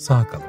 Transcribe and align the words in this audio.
sağ 0.00 0.26
kalın. 0.26 0.44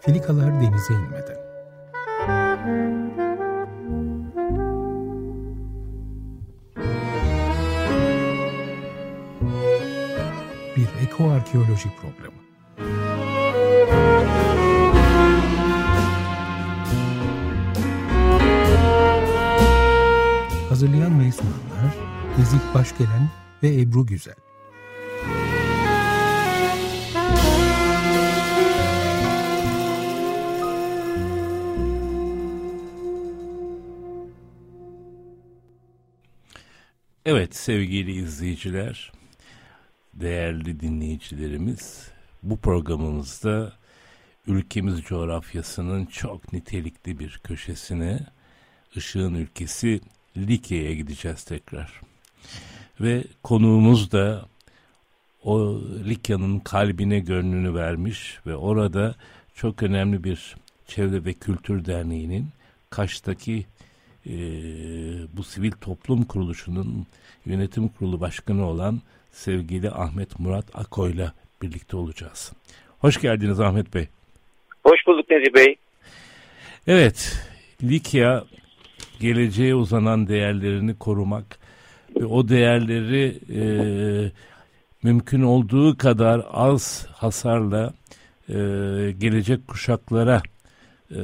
Filikalar 0.00 0.60
denize 0.60 0.94
inmeden. 0.94 1.23
Ve 23.64 23.80
Ebru 23.80 24.06
Güzel. 24.06 24.34
Evet 37.26 37.56
sevgili 37.56 38.12
izleyiciler, 38.12 39.12
değerli 40.14 40.80
dinleyicilerimiz, 40.80 42.08
bu 42.42 42.56
programımızda 42.56 43.72
ülkemiz 44.46 45.02
coğrafyasının 45.02 46.06
çok 46.06 46.52
nitelikli 46.52 47.18
bir 47.18 47.40
köşesine, 47.44 48.20
ışığın 48.96 49.34
ülkesi 49.34 50.00
Likya'ya 50.36 50.94
gideceğiz 50.94 51.44
tekrar. 51.44 52.00
Ve 53.00 53.24
konuğumuz 53.42 54.12
da 54.12 54.46
o 55.44 55.80
Likya'nın 56.04 56.58
kalbine 56.58 57.18
gönlünü 57.18 57.74
vermiş 57.74 58.38
ve 58.46 58.56
orada 58.56 59.14
çok 59.54 59.82
önemli 59.82 60.24
bir 60.24 60.56
Çevre 60.86 61.24
ve 61.24 61.32
Kültür 61.32 61.84
Derneği'nin 61.84 62.48
Kaş'taki 62.90 63.66
e, 64.26 64.32
bu 65.36 65.42
sivil 65.42 65.72
toplum 65.72 66.24
kuruluşunun 66.24 67.06
yönetim 67.46 67.88
kurulu 67.88 68.20
başkanı 68.20 68.66
olan 68.66 69.00
sevgili 69.32 69.90
Ahmet 69.90 70.40
Murat 70.40 70.64
Ako'yla 70.74 71.32
birlikte 71.62 71.96
olacağız. 71.96 72.52
Hoş 72.98 73.20
geldiniz 73.20 73.60
Ahmet 73.60 73.94
Bey. 73.94 74.08
Hoş 74.84 75.06
bulduk 75.06 75.30
Nezih 75.30 75.54
Bey. 75.54 75.76
Evet, 76.86 77.48
Likya 77.82 78.44
geleceğe 79.20 79.74
uzanan 79.74 80.28
değerlerini 80.28 80.98
korumak 80.98 81.58
o 82.28 82.48
değerleri 82.48 83.38
e, 83.54 83.64
mümkün 85.02 85.42
olduğu 85.42 85.96
kadar 85.96 86.46
az 86.52 87.06
hasarla 87.12 87.92
e, 88.48 88.54
gelecek 89.18 89.68
kuşaklara 89.68 90.42
e, 91.10 91.20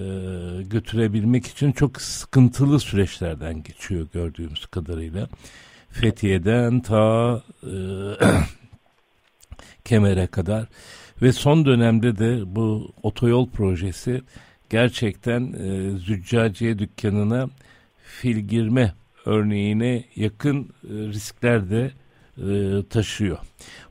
götürebilmek 0.63 1.47
için 1.47 1.73
çok 1.73 2.01
sıkıntılı 2.01 2.81
süreçlerden 2.81 3.63
geçiyor 3.63 4.07
gördüğümüz 4.13 4.67
kadarıyla. 4.67 5.29
Fethiye'den 5.91 6.81
ta 6.81 7.43
e, 7.63 7.75
Kemer'e 9.85 10.27
kadar 10.27 10.67
ve 11.23 11.33
son 11.33 11.65
dönemde 11.65 12.19
de 12.19 12.57
bu 12.57 12.93
otoyol 13.03 13.49
projesi 13.49 14.23
gerçekten 14.71 15.53
e, 15.53 15.99
züccaciye 15.99 16.79
dükkanına 16.79 17.49
fil 18.03 18.37
girme 18.37 18.93
örneğine 19.27 20.05
yakın 20.17 20.63
e, 20.63 20.69
riskler 20.89 21.71
de 21.71 21.91
e, 22.39 22.83
taşıyor. 22.91 23.39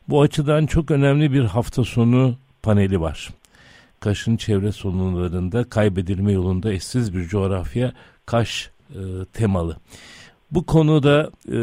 Bu 0.10 0.22
açıdan 0.22 0.66
çok 0.66 0.92
önemli 0.92 1.34
bir 1.34 1.44
hafta 1.44 1.84
sonu 1.84 2.38
paneli 2.64 3.02
var. 3.02 3.30
Kaş'ın 4.00 4.38
çevre 4.38 4.72
sorunlarında 4.72 5.64
kaybedilme 5.64 6.32
yolunda 6.32 6.74
eşsiz 6.74 7.16
bir 7.16 7.28
coğrafya 7.28 7.94
Kaş 8.26 8.72
e, 8.90 9.00
temalı. 9.34 9.78
Bu 10.52 10.66
konuda 10.66 11.32
e, 11.48 11.58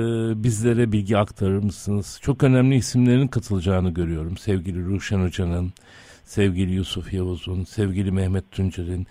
bizlere 0.45 0.93
bilgi 0.93 1.19
aktarır 1.19 1.63
mısınız? 1.63 2.19
Çok 2.23 2.43
önemli 2.43 2.77
isimlerin 2.77 3.29
katılacağını 3.29 3.91
görüyorum. 3.91 4.37
Sevgili 4.37 4.85
Ruşen 4.85 5.23
Hoca'nın, 5.23 5.73
sevgili 6.25 6.73
Yusuf 6.73 7.13
Yavuz'un, 7.13 7.65
sevgili 7.65 8.13
Mehmet 8.13 8.51
Tuncer'in, 8.51 9.07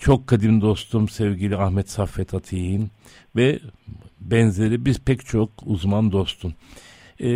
çok 0.00 0.26
kadim 0.26 0.60
dostum 0.60 1.08
sevgili 1.08 1.56
Ahmet 1.56 1.90
Saffet 1.90 2.34
Atiğin 2.34 2.88
ve 3.36 3.58
benzeri 4.20 4.84
biz 4.84 5.04
pek 5.04 5.26
çok 5.26 5.50
uzman 5.66 6.12
dostum. 6.12 6.54
E, 7.20 7.28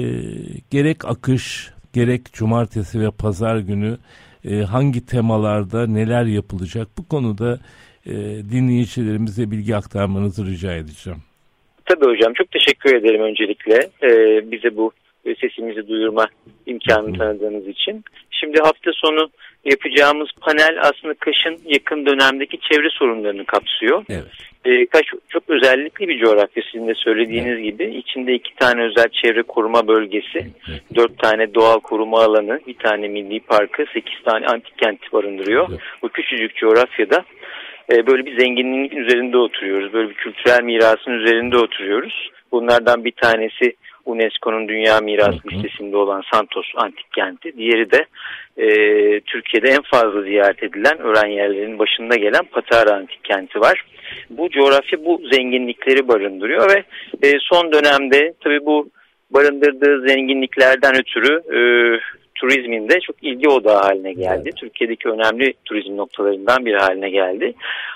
gerek 0.70 1.04
akış, 1.04 1.70
gerek 1.92 2.32
cumartesi 2.32 3.00
ve 3.00 3.10
pazar 3.19 3.58
günü 3.58 3.97
e, 4.44 4.54
hangi 4.54 5.06
temalarda 5.06 5.86
neler 5.86 6.24
yapılacak 6.24 6.88
bu 6.98 7.08
konuda 7.08 7.58
e, 8.06 8.12
dinleyicilerimize 8.53 9.50
bilgi 9.50 9.76
aktarmanızı 9.76 10.47
rica 10.47 10.72
edeceğim. 10.74 11.19
Tabii 11.84 12.04
hocam 12.04 12.32
çok 12.34 12.50
teşekkür 12.50 12.94
ederim 12.94 13.22
öncelikle 13.22 13.74
e, 14.03 14.10
bize 14.50 14.76
bu 14.76 14.92
sesimizi 15.41 15.88
duyurma 15.88 16.26
imkanını 16.66 17.19
tanıdığınız 17.19 17.66
için. 17.66 18.04
Şimdi 18.44 18.60
hafta 18.60 18.91
sonu 18.94 19.31
yapacağımız 19.65 20.28
panel 20.41 20.78
aslında 20.81 21.15
Kaş'ın 21.15 21.59
yakın 21.65 22.06
dönemdeki 22.06 22.59
çevre 22.60 22.91
sorunlarını 22.91 23.44
kapsıyor. 23.44 24.05
Evet. 24.10 24.25
E, 24.65 24.87
Kaş 24.87 25.03
çok 25.28 25.43
özellikli 25.49 26.09
bir 26.09 26.19
coğrafya 26.19 26.62
sizin 26.72 26.88
de 26.88 26.94
söylediğiniz 26.94 27.59
evet. 27.59 27.65
gibi. 27.65 27.84
içinde 27.97 28.34
iki 28.34 28.54
tane 28.54 28.83
özel 28.83 29.09
çevre 29.22 29.43
koruma 29.43 29.88
bölgesi, 29.88 30.38
evet. 30.69 30.83
dört 30.94 31.19
tane 31.19 31.54
doğal 31.54 31.81
koruma 31.81 32.19
alanı, 32.19 32.60
bir 32.66 32.75
tane 32.75 33.09
milli 33.09 33.41
parkı, 33.41 33.84
sekiz 33.94 34.22
tane 34.25 34.47
antik 34.47 34.78
kent 34.78 35.12
barındırıyor. 35.12 35.66
Evet. 35.71 35.81
Bu 36.03 36.09
küçücük 36.09 36.56
coğrafyada 36.56 37.25
e, 37.93 38.06
böyle 38.06 38.27
bir 38.27 38.38
zenginliğin 38.38 38.91
üzerinde 38.91 39.38
oturuyoruz. 39.38 39.93
Böyle 39.93 40.09
bir 40.09 40.15
kültürel 40.15 40.62
mirasın 40.62 41.10
üzerinde 41.10 41.56
oturuyoruz. 41.56 42.31
Bunlardan 42.53 43.04
bir 43.04 43.12
tanesi 43.12 43.77
UNESCO'nun 44.06 44.69
Dünya 44.69 45.00
Mirası 45.00 45.38
listesinde 45.50 45.97
olan 45.97 46.22
Santos 46.32 46.66
Antik 46.76 47.12
Kenti. 47.12 47.56
Diğeri 47.56 47.91
de 47.91 48.06
e, 48.56 48.66
Türkiye'de 49.20 49.69
en 49.69 49.82
fazla 49.82 50.22
ziyaret 50.22 50.62
edilen 50.62 50.98
öğren 50.98 51.28
yerlerinin 51.28 51.78
başında 51.78 52.16
gelen 52.16 52.44
Patara 52.44 52.94
Antik 52.94 53.25
Kenti 53.25 53.60
var. 53.60 53.84
Bu 54.31 54.50
coğrafya 54.50 55.04
bu 55.04 55.20
zenginlikleri 55.32 56.09
barındırıyor 56.09 56.70
ve 56.70 56.82
e, 57.28 57.38
son 57.41 57.72
dönemde 57.72 58.34
tabii 58.41 58.66
bu 58.66 58.88
barındırdığı 59.31 60.09
zenginliklerden 60.09 60.94
ötürü 60.97 61.34
e, 61.34 61.60
turizmin 62.34 62.88
de 62.88 63.00
çok 63.00 63.16
ilgi 63.22 63.48
odağı 63.48 63.82
haline 63.82 64.12
geldi. 64.12 64.42
Evet. 64.44 64.56
Türkiye'deki 64.56 65.09
önemli 65.09 65.54
turizm 65.65 65.97
noktalarından 65.97 66.65
bir 66.65 66.75
haline 66.75 67.10
geldi. 67.10 67.54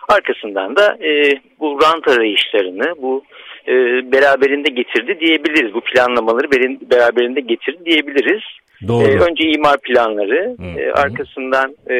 Arkasından 0.08 0.76
da 0.76 0.98
e, 1.04 1.40
bu 1.60 1.78
rant 1.82 2.08
arayışlarını, 2.08 2.94
bu 3.02 3.24
e, 3.68 3.74
beraberinde 4.12 4.68
getirdi 4.68 5.20
diyebiliriz. 5.20 5.74
Bu 5.74 5.80
planlamaları 5.80 6.50
beraberinde 6.90 7.40
getirdi 7.40 7.84
diyebiliriz. 7.84 8.42
Doğru. 8.88 9.04
E, 9.04 9.18
önce 9.30 9.44
imar 9.48 9.78
planları, 9.78 10.56
hı, 10.58 10.80
e, 10.80 10.92
arkasından 10.92 11.74
e, 11.90 11.96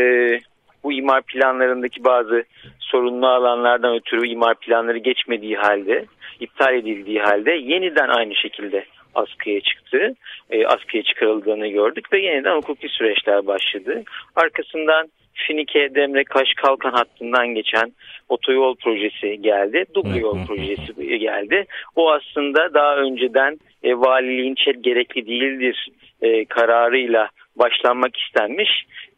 bu 0.85 0.93
imar 0.93 1.23
planlarındaki 1.23 2.05
bazı 2.05 2.45
sorunlu 2.79 3.27
alanlardan 3.27 3.95
ötürü 3.95 4.29
imar 4.29 4.55
planları 4.55 4.99
geçmediği 4.99 5.57
halde, 5.57 6.05
iptal 6.41 6.75
edildiği 6.75 7.21
halde 7.21 7.51
yeniden 7.51 8.09
aynı 8.09 8.35
şekilde 8.35 8.85
askıya 9.15 9.61
çıktı. 9.61 10.15
E, 10.51 10.67
askıya 10.67 11.03
çıkarıldığını 11.03 11.69
gördük 11.69 12.13
ve 12.13 12.21
yeniden 12.21 12.57
hukuki 12.57 12.89
süreçler 12.89 13.47
başladı. 13.47 14.03
Arkasından 14.37 15.09
Finike, 15.35 15.95
Demre, 15.95 16.25
Kaş, 16.25 16.55
Kalkan 16.57 16.91
hattından 16.91 17.49
geçen 17.49 17.93
otoyol 18.29 18.77
projesi 18.77 19.43
geldi. 19.43 19.85
Dublo 19.95 20.19
yol 20.19 20.47
projesi 20.47 21.19
geldi. 21.19 21.67
O 21.97 22.13
aslında 22.13 22.75
daha 22.75 22.97
önceden 22.97 23.59
e, 23.83 23.95
valiliğin 23.95 24.55
gerekli 24.83 25.27
değildir 25.27 25.89
e, 26.23 26.45
kararıyla 26.45 27.29
başlanmak 27.57 28.17
istenmiş 28.17 28.71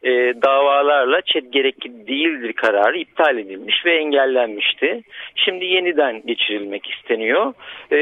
e, 0.02 0.10
davalarla 0.42 1.20
ÇED 1.20 1.44
gerekli 1.52 2.06
değildir 2.06 2.52
kararı 2.52 2.98
iptal 2.98 3.38
edilmiş 3.38 3.86
ve 3.86 3.96
engellenmişti. 3.96 5.02
Şimdi 5.34 5.64
yeniden 5.64 6.22
geçirilmek 6.26 6.90
isteniyor. 6.90 7.54
E, 7.92 7.98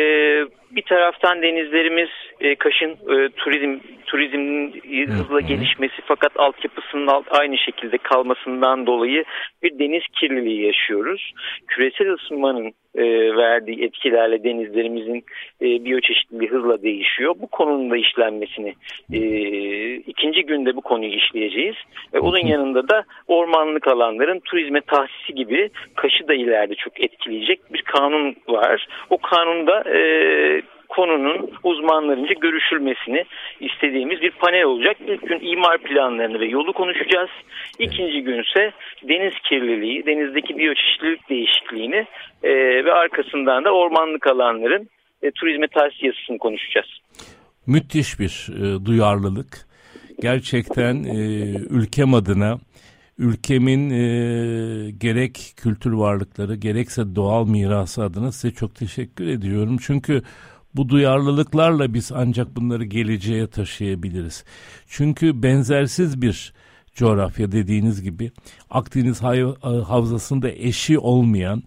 bir 0.78 0.82
taraftan 0.82 1.42
denizlerimiz 1.42 2.08
e, 2.40 2.54
Kaş'ın 2.54 2.90
e, 2.90 3.28
turizm 3.28 3.78
turizmin 4.06 5.06
hızla 5.06 5.40
gelişmesi 5.40 5.94
fakat 6.04 6.32
altyapısının 6.36 7.24
aynı 7.30 7.58
şekilde 7.58 7.98
kalmasından 7.98 8.86
dolayı 8.86 9.24
bir 9.62 9.78
deniz 9.78 10.02
kirliliği 10.20 10.66
yaşıyoruz. 10.66 11.32
Küresel 11.66 12.12
ısınmanın 12.12 12.72
e, 12.94 13.04
verdiği 13.36 13.84
etkilerle 13.84 14.44
denizlerimizin 14.44 15.24
e, 15.62 15.84
biyoçeşitliliği 15.84 16.50
hızla 16.50 16.82
değişiyor. 16.82 17.34
Bu 17.38 17.46
konunun 17.46 17.90
da 17.90 17.96
işlenmesini 17.96 18.74
e, 19.12 19.20
ikinci 19.94 20.42
günde 20.42 20.76
bu 20.76 20.80
konuyu 20.80 21.12
işleyeceğiz. 21.12 21.76
Ve 22.14 22.20
onun 22.20 22.46
yanında 22.46 22.88
da 22.88 23.04
ormanlık 23.26 23.86
alanların 23.86 24.40
turizme 24.40 24.80
tahsisi 24.80 25.34
gibi 25.34 25.70
Kaş'ı 25.96 26.28
da 26.28 26.34
ileride 26.34 26.74
çok 26.74 27.00
etkileyecek 27.00 27.72
bir 27.72 27.82
kanun 27.82 28.36
var. 28.48 28.86
O 29.10 29.18
kanunda 29.18 29.84
e, 29.90 29.98
konunun 30.88 31.50
uzmanlarınca 31.62 32.34
görüşülmesini 32.40 33.24
istediğimiz 33.60 34.20
bir 34.20 34.30
panel 34.30 34.64
olacak. 34.64 34.96
İlk 35.06 35.28
gün 35.28 35.40
imar 35.42 35.78
planlarını 35.78 36.40
ve 36.40 36.46
yolu 36.46 36.72
konuşacağız. 36.72 37.30
İkinci 37.78 38.22
gün 38.22 38.42
ise 38.42 38.72
deniz 39.02 39.34
kirliliği, 39.48 40.06
denizdeki 40.06 40.58
biyoçeşitlilik 40.58 41.28
değişikliğini 41.30 42.06
e, 42.42 42.50
ve 42.84 42.92
arkasından 42.92 43.64
da 43.64 43.70
ormanlık 43.70 44.26
alanların 44.26 44.88
e, 45.22 45.30
turizme 45.30 45.68
tavsiyesini 45.68 46.38
konuşacağız. 46.38 46.88
Müthiş 47.66 48.20
bir 48.20 48.48
e, 48.54 48.86
duyarlılık. 48.86 49.68
Gerçekten 50.20 50.94
e, 51.04 51.18
ülkem 51.70 52.14
adına 52.14 52.58
ülkemin 53.18 53.90
e, 53.90 54.90
gerek 54.90 55.52
kültür 55.56 55.92
varlıkları 55.92 56.54
gerekse 56.54 57.02
doğal 57.14 57.48
mirası 57.48 58.02
adına 58.02 58.32
size 58.32 58.54
çok 58.54 58.74
teşekkür 58.74 59.26
ediyorum. 59.26 59.76
Çünkü 59.86 60.22
bu 60.74 60.88
duyarlılıklarla 60.88 61.94
biz 61.94 62.12
ancak 62.14 62.56
bunları 62.56 62.84
geleceğe 62.84 63.46
taşıyabiliriz. 63.46 64.44
Çünkü 64.86 65.42
benzersiz 65.42 66.22
bir 66.22 66.52
coğrafya 66.94 67.52
dediğiniz 67.52 68.02
gibi 68.02 68.30
Akdeniz 68.70 69.22
havzasında 69.62 70.50
eşi 70.50 70.98
olmayan 70.98 71.62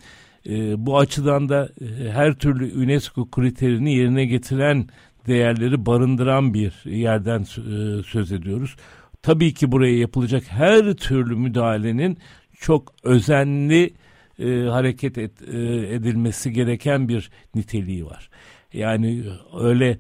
e, 0.50 0.86
bu 0.86 1.00
açıdan 1.00 1.50
da 1.50 1.70
e, 1.82 2.12
her 2.12 2.34
türlü 2.34 2.84
UNESCO 2.84 3.30
kriterini 3.30 3.94
yerine 3.94 4.26
getiren 4.26 4.88
değerleri 5.28 5.86
barındıran 5.86 6.54
bir 6.54 6.86
yerden 6.86 7.42
e, 7.42 8.04
söz 8.04 8.32
ediyoruz. 8.32 8.76
Tabii 9.22 9.54
ki 9.54 9.72
buraya 9.72 9.98
yapılacak 9.98 10.44
her 10.48 10.94
türlü 10.94 11.36
müdahalenin 11.36 12.18
çok 12.60 12.94
özenli 13.04 13.94
e, 14.40 14.64
hareket 14.64 15.18
et, 15.18 15.32
e, 15.42 15.58
edilmesi 15.96 16.54
gereken 16.54 17.10
bir 17.10 17.30
niteliği 17.56 18.06
var. 18.06 18.30
Yani 18.74 19.24
öyle 19.62 20.00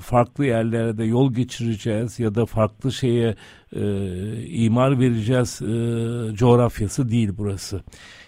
farklı 0.00 0.46
yerlerde 0.46 1.04
yol 1.04 1.32
geçireceğiz 1.32 2.18
ya 2.18 2.34
da 2.34 2.46
farklı 2.46 2.92
şeye 2.92 3.34
e, 3.76 3.82
imar 4.46 5.00
vereceğiz 5.00 5.62
e, 5.62 5.66
coğrafyası 6.34 7.10
değil 7.10 7.30
burası. 7.38 7.82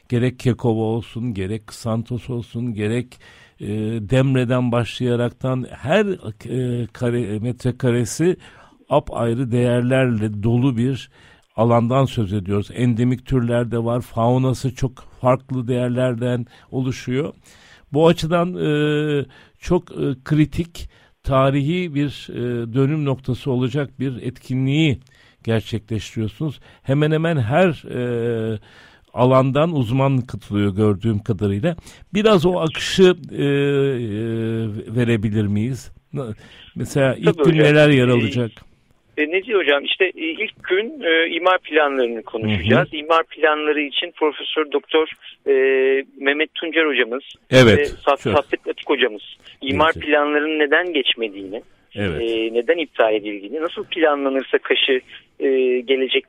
Gerek 0.08 0.38
Kekova 0.38 0.82
olsun, 0.82 1.34
gerek 1.34 1.73
Santos 1.73 2.31
olsun, 2.31 2.75
gerek 2.75 3.20
e, 3.61 3.69
Demre'den 4.11 4.73
başlayaraktan 4.73 5.67
her 5.70 6.06
e, 6.06 6.87
kare, 6.87 7.38
metrekaresi 7.38 8.37
apayrı 8.88 9.52
değerlerle 9.52 10.43
dolu 10.43 10.76
bir 10.76 11.11
alandan 11.56 12.05
söz 12.05 12.32
ediyoruz. 12.32 12.70
Endemik 12.75 13.26
türler 13.26 13.70
de 13.70 13.84
var. 13.84 14.00
Faunası 14.00 14.75
çok 14.75 15.05
farklı 15.20 15.69
değerlerden 15.69 16.46
oluşuyor. 16.70 17.34
Bu 17.93 18.08
açıdan 18.08 18.55
e, 18.55 19.25
çok 19.62 19.91
e, 19.91 20.05
kritik 20.25 20.88
tarihi 21.23 21.94
bir 21.94 22.29
e, 22.31 22.73
dönüm 22.75 23.05
noktası 23.05 23.50
olacak 23.50 24.00
bir 24.00 24.23
etkinliği 24.23 25.00
gerçekleştiriyorsunuz. 25.44 26.61
Hemen 26.82 27.11
hemen 27.11 27.37
her 27.37 27.69
e, 27.85 28.59
alandan 29.14 29.76
uzman 29.76 30.20
katılıyor 30.20 30.75
gördüğüm 30.75 31.19
kadarıyla. 31.19 31.76
Biraz 32.14 32.47
o 32.47 32.61
akışı 32.61 33.17
e, 33.31 33.44
e, 33.44 33.47
verebilir 34.97 35.47
miyiz? 35.47 35.91
Mesela 36.75 37.15
ilk 37.15 37.25
Tabii 37.25 37.37
gün 37.37 37.58
hocam. 37.58 37.67
neler 37.67 37.88
yer 37.88 38.08
alacak? 38.08 38.50
E, 38.50 38.71
Neci 39.19 39.55
Hocam 39.55 39.85
işte 39.85 40.05
e, 40.05 40.11
ilk 40.17 40.64
gün 40.69 41.03
e, 41.03 41.29
imar 41.29 41.59
planlarını 41.59 42.23
konuşacağız. 42.23 42.93
Hı 42.93 42.97
hı. 42.97 43.00
İmar 43.00 43.25
planları 43.25 43.81
için 43.81 44.11
Profesör 44.11 44.73
Doktor 44.73 45.09
e, 45.47 45.53
Mehmet 46.17 46.55
Tuncer 46.55 46.87
hocamız 46.87 47.23
evet, 47.50 47.79
ve 47.79 47.85
Saffet 47.87 48.69
Atik 48.69 48.91
hocamız 48.91 49.23
imar 49.61 49.93
evet. 49.97 50.06
planlarının 50.06 50.59
neden 50.59 50.93
geçmediğini, 50.93 51.62
evet. 51.94 52.20
e, 52.23 52.55
neden 52.55 52.79
iptal 52.79 53.14
edildiğini, 53.14 53.61
nasıl 53.61 53.85
planlanırsa 53.85 54.59
Kaş'ı 54.59 55.00
e, 55.41 55.81
gelecek 55.81 56.25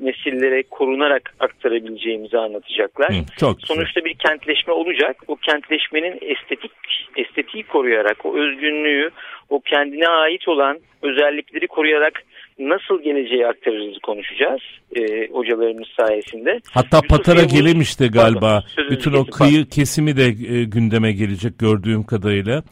nesillere 0.00 0.62
korunarak 0.62 1.34
aktarabileceğimizi 1.40 2.38
anlatacaklar. 2.38 3.10
Hı, 3.10 3.24
çok 3.38 3.60
Sonuçta 3.60 4.04
bir 4.04 4.14
kentleşme 4.14 4.72
olacak. 4.72 5.16
O 5.28 5.36
kentleşmenin 5.36 6.18
estetik 6.20 6.72
estetiği 7.16 7.62
koruyarak, 7.62 8.26
o 8.26 8.36
özgünlüğü, 8.38 9.10
o 9.50 9.60
kendine 9.60 10.08
ait 10.08 10.48
olan 10.48 10.78
özellikleri 11.02 11.66
koruyarak 11.66 12.22
nasıl 12.58 13.02
geleceğe 13.02 13.46
aktarırız 13.46 13.98
konuşacağız 14.02 14.60
e, 14.96 15.28
hocalarımız 15.32 15.88
sayesinde. 16.00 16.60
Hatta 16.74 16.96
Yusuf 16.96 17.08
Patara 17.10 17.38
Yavuz, 17.38 17.52
gelemişti 17.52 18.10
galiba. 18.10 18.64
Pardon, 18.76 18.90
Bütün 18.90 19.12
o 19.12 19.24
kıyı 19.24 19.66
kesimi 19.68 20.16
de 20.16 20.24
e, 20.24 20.64
gündeme 20.64 21.12
gelecek 21.12 21.58
gördüğüm 21.58 22.02
kadarıyla. 22.02 22.62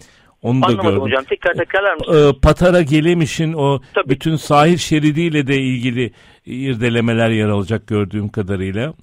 Onu 0.45 0.63
da 0.63 0.67
Anlamadım 0.67 0.91
gördüm. 0.91 1.03
hocam 1.03 1.25
tekrar 1.25 1.55
tekrarlar 1.55 1.95
mısınız? 1.95 2.35
E, 2.37 2.41
Patara 2.41 2.83
Gelemiş'in 2.83 3.53
o 3.53 3.81
Tabii. 3.95 4.09
bütün 4.09 4.37
sahil 4.37 4.77
şeridiyle 4.77 5.47
de 5.47 5.57
ilgili 5.61 6.13
irdelemeler 6.47 7.31
yer 7.31 7.49
alacak 7.49 7.87
gördüğüm 7.87 8.29
kadarıyla. 8.29 8.95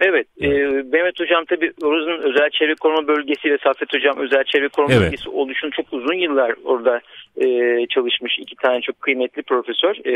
Evet, 0.00 0.26
e, 0.40 0.48
Mehmet 0.92 1.20
Hocam 1.20 1.44
tabii 1.44 1.72
Oruz'un 1.82 2.18
özel 2.22 2.50
çevre 2.50 2.74
koruma 2.74 3.08
bölgesi 3.08 3.50
ve 3.52 3.58
Saffet 3.58 3.94
Hocam 3.94 4.18
özel 4.18 4.44
çevre 4.44 4.68
koruma 4.68 4.92
Evet. 4.94 5.02
bölgesi 5.04 5.30
oluşun 5.30 5.70
çok 5.70 5.86
uzun 5.92 6.14
yıllar 6.14 6.54
orada 6.64 7.00
e, 7.40 7.86
çalışmış 7.86 8.38
iki 8.38 8.56
tane 8.56 8.80
çok 8.80 9.00
kıymetli 9.00 9.42
profesör, 9.42 9.94
e, 10.04 10.12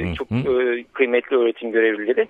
Hı 0.00 0.10
hı. 0.10 0.14
çok 0.14 0.28
e, 0.32 0.84
kıymetli 0.92 1.36
öğretim 1.36 1.72
görevlileri. 1.72 2.26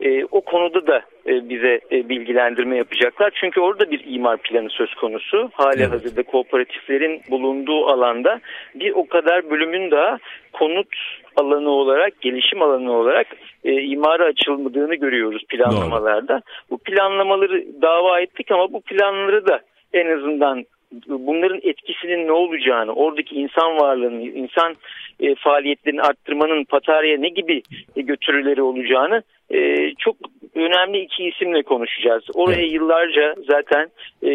E, 0.00 0.24
o 0.24 0.40
konuda 0.40 0.86
da 0.86 1.02
e, 1.26 1.48
bize 1.48 1.80
e, 1.92 2.08
bilgilendirme 2.08 2.76
yapacaklar. 2.76 3.32
Çünkü 3.34 3.60
orada 3.60 3.90
bir 3.90 4.04
imar 4.06 4.36
planı 4.36 4.70
söz 4.70 4.94
konusu. 4.94 5.50
Hali 5.52 5.82
Evet. 5.82 5.92
hazırda 5.92 6.22
kooperatiflerin 6.22 7.20
bulunduğu 7.30 7.86
alanda 7.86 8.40
bir 8.74 8.92
o 8.94 9.06
kadar 9.06 9.50
bölümün 9.50 9.90
daha 9.90 10.18
konut 10.52 10.88
alanı 11.36 11.70
olarak, 11.70 12.20
gelişim 12.20 12.62
alanı 12.62 12.92
olarak 12.92 13.26
e, 13.64 13.72
imara 13.72 14.24
açılmadığını 14.24 14.94
görüyoruz 14.94 15.42
planlamalarda. 15.48 16.42
Bu 16.70 16.78
planlamaları 16.78 17.64
dava 17.82 18.20
ettik 18.20 18.50
ama 18.50 18.72
bu 18.72 18.80
planları 18.80 19.46
da 19.46 19.60
en 19.92 20.06
azından 20.18 20.64
bunların 21.08 21.60
etkisinin 21.62 22.26
ne 22.26 22.32
olacağını, 22.32 22.92
oradaki 22.92 23.34
insan 23.34 23.78
varlığını, 23.78 24.22
insan 24.22 24.74
e, 25.20 25.34
faaliyetlerini 25.34 26.02
arttırmanın 26.02 26.64
Patarya 26.64 27.18
ne 27.18 27.28
gibi 27.28 27.62
e, 27.96 28.00
götürüleri 28.02 28.62
olacağını 28.62 29.22
e, 29.50 29.90
çok 29.98 30.16
önemli 30.54 30.98
iki 30.98 31.24
isimle 31.24 31.62
konuşacağız. 31.62 32.24
Oraya 32.34 32.60
Evet. 32.60 32.72
yıllarca 32.72 33.34
zaten 33.48 33.86
e, 34.22 34.30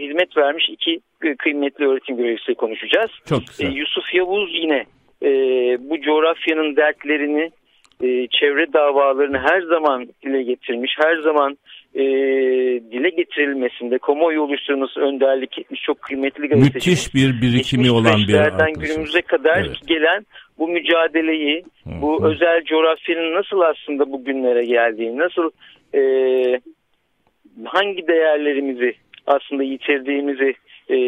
hizmet 0.00 0.36
vermiş 0.36 0.68
iki 0.68 1.00
e, 1.24 1.34
kıymetli 1.34 1.88
öğretim 1.88 2.16
görevlisiyle 2.16 2.54
konuşacağız. 2.54 3.10
Çok 3.28 3.40
E, 3.42 3.44
güzel. 3.48 3.72
Yusuf 3.72 4.14
Yavuz 4.14 4.54
yine 4.54 4.84
e, 5.22 5.28
bu 5.90 6.00
coğrafyanın 6.00 6.76
dertlerini, 6.76 7.50
e, 8.02 8.26
çevre 8.26 8.72
davalarını 8.72 9.38
her 9.38 9.60
zaman 9.60 10.08
dile 10.22 10.42
getirmiş, 10.42 10.92
her 11.04 11.16
zaman 11.16 11.58
e, 11.94 12.02
dile 12.92 13.10
getirilmesinde 13.10 13.98
kamuoyu 13.98 14.42
oluşturması 14.42 15.00
önderlik 15.00 15.58
etmiş 15.58 15.82
çok 15.82 16.02
kıymetli 16.02 16.48
gazeteci. 16.48 16.90
Müthiş 16.90 17.14
bir 17.14 17.42
birikimi 17.42 17.90
olan 17.90 18.20
bir 18.28 18.34
arkadaşım. 18.34 18.82
günümüze 18.82 19.22
kadar 19.22 19.56
Evet. 19.56 19.86
gelen 19.86 20.26
bu 20.58 20.68
mücadeleyi, 20.68 21.64
Hı 21.84 21.90
bu 22.02 22.22
hı. 22.22 22.28
özel 22.28 22.64
coğrafyanın 22.64 23.34
nasıl 23.34 23.60
aslında 23.60 24.12
bugünlere 24.12 24.64
geldiğini, 24.64 25.18
nasıl 25.18 25.50
e, 25.94 26.00
hangi 27.64 28.06
değerlerimizi 28.06 28.94
aslında 29.26 29.62
yitirdiğimizi 29.62 30.54
e, 30.90 30.98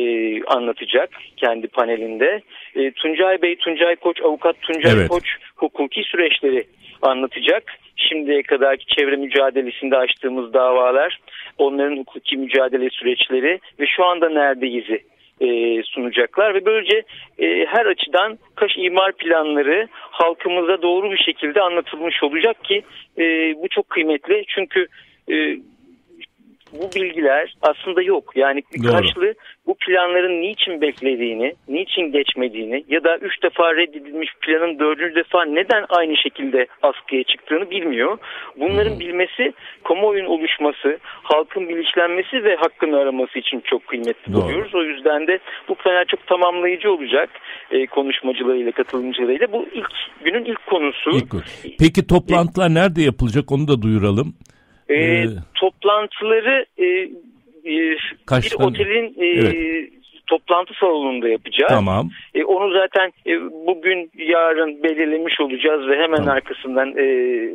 anlatacak 0.44 1.10
kendi 1.36 1.68
panelinde. 1.68 2.40
E, 2.76 2.90
Tuncay 2.90 3.42
Bey, 3.42 3.56
Tuncay 3.56 3.96
Koç, 3.96 4.20
avukat 4.22 4.62
Tuncay 4.62 4.92
Evet. 4.92 5.08
Koç 5.08 5.24
hukuki 5.56 6.02
süreçleri 6.02 6.64
anlatacak. 7.02 7.62
Şimdiye 7.96 8.42
kadarki 8.42 8.86
çevre 8.86 9.16
mücadelesinde 9.16 9.96
açtığımız 9.96 10.54
davalar, 10.54 11.20
onların 11.58 11.96
hukuki 11.96 12.36
mücadele 12.36 12.90
süreçleri 12.90 13.60
ve 13.80 13.86
şu 13.86 14.04
anda 14.04 14.28
neredeyiz'i 14.28 15.02
e, 15.40 15.82
sunacaklar 15.82 16.54
ve 16.54 16.64
böylece 16.64 17.02
e, 17.38 17.66
her 17.66 17.86
açıdan 17.86 18.38
Kaş 18.54 18.72
imar 18.76 19.12
planları 19.12 19.88
halkımıza 19.92 20.82
doğru 20.82 21.10
bir 21.10 21.18
şekilde 21.18 21.60
anlatılmış 21.60 22.22
olacak 22.22 22.64
ki 22.64 22.82
e, 23.18 23.22
bu 23.62 23.68
çok 23.68 23.90
kıymetli 23.90 24.44
çünkü 24.48 24.86
e, 25.32 25.56
bu 26.72 26.90
bilgiler 26.94 27.54
aslında 27.62 28.02
yok. 28.02 28.32
Yani. 28.36 28.62
Kaşlı 28.62 29.34
bu 29.66 29.74
planların 29.74 30.40
niçin 30.40 30.80
beklediğini, 30.80 31.54
niçin 31.68 32.12
geçmediğini 32.12 32.84
ya 32.88 33.04
da 33.04 33.18
üç 33.18 33.42
defa 33.42 33.76
reddedilmiş 33.76 34.30
planın 34.40 34.78
dördüncü 34.78 35.14
defa 35.14 35.44
neden 35.44 35.84
aynı 35.88 36.16
şekilde 36.16 36.66
askıya 36.82 37.22
çıktığını 37.24 37.70
bilmiyor. 37.70 38.18
Bunların 38.56 39.00
bilmesi, 39.00 39.52
kamuoyunun 39.84 40.28
oluşması, 40.28 40.98
halkın 41.02 41.68
bilinçlenmesi 41.68 42.44
ve 42.44 42.56
hakkını 42.56 42.96
araması 42.98 43.38
için 43.38 43.62
çok 43.64 43.86
kıymetli 43.86 44.32
Doğru. 44.32 44.42
buluyoruz. 44.42 44.74
O 44.74 44.82
yüzden 44.82 45.26
de 45.26 45.38
bu 45.68 45.74
panel 45.74 46.04
çok 46.04 46.26
tamamlayıcı 46.26 46.92
olacak 46.92 47.30
e, 47.70 47.86
konuşmacılarıyla, 47.86 48.72
katılımcılarıyla. 48.72 49.52
Bu 49.52 49.66
ilk 49.74 49.92
günün 50.24 50.44
ilk 50.44 50.66
konusu. 50.66 51.10
İlk 51.10 51.30
gün. 51.30 51.42
Peki 51.78 52.06
toplantılar 52.06 52.74
nerede 52.74 53.02
yapılacak 53.02 53.52
onu 53.52 53.68
da 53.68 53.82
duyuralım. 53.82 54.34
E, 54.88 54.94
Ee, 54.94 55.26
toplantıları 55.54 56.66
e, 56.78 56.84
e, 56.84 57.10
bir 57.64 58.16
Kaçtan- 58.26 58.66
otelin 58.66 59.14
e, 59.18 59.26
Evet. 59.26 59.92
Toplantı 60.32 60.74
salonunda 60.80 61.28
yapacağız. 61.28 61.72
Tamam. 61.72 62.10
E, 62.34 62.44
onu 62.44 62.72
zaten 62.80 63.12
e, 63.26 63.32
bugün 63.66 64.10
yarın 64.14 64.82
belirlemiş 64.82 65.40
olacağız 65.40 65.88
ve 65.88 65.94
hemen 66.02 66.16
Tamam. 66.16 66.36
arkasından 66.36 66.88
e, 66.98 67.06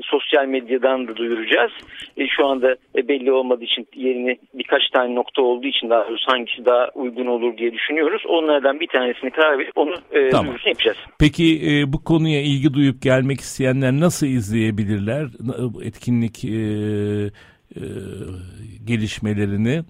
sosyal 0.04 0.46
medyadan 0.46 1.08
da 1.08 1.16
duyuracağız. 1.16 1.72
E, 2.18 2.28
şu 2.28 2.46
anda 2.46 2.76
e, 2.98 3.08
belli 3.08 3.32
olmadığı 3.32 3.64
için 3.64 3.88
yerini 3.96 4.38
birkaç 4.54 4.90
tane 4.94 5.16
nokta 5.16 5.42
olduğu 5.42 5.68
için 5.68 5.90
daha 5.90 6.06
hangisi 6.26 6.66
daha 6.66 6.90
uygun 6.96 7.26
olur 7.26 7.58
diye 7.58 7.74
düşünüyoruz. 7.74 8.24
Onlardan 8.28 8.80
bir 8.80 8.88
tanesini 8.88 9.32
karar 9.32 9.60
verip 9.60 9.78
onu 9.78 9.96
e, 10.12 10.30
Tamam. 10.30 10.46
duyurusunu 10.46 10.70
yapacağız. 10.70 10.98
Peki 11.20 11.62
e, 11.70 11.94
bu 11.94 12.04
konuya 12.04 12.42
ilgi 12.42 12.74
duyup 12.74 13.02
gelmek 13.02 13.40
isteyenler 13.40 13.92
nasıl 13.92 14.28
izleyebilirler 14.28 15.26
bu 15.74 15.84
etkinlik 15.84 16.46
e, 16.46 16.58
e, 17.76 17.84
gelişmelerini? 18.88 19.82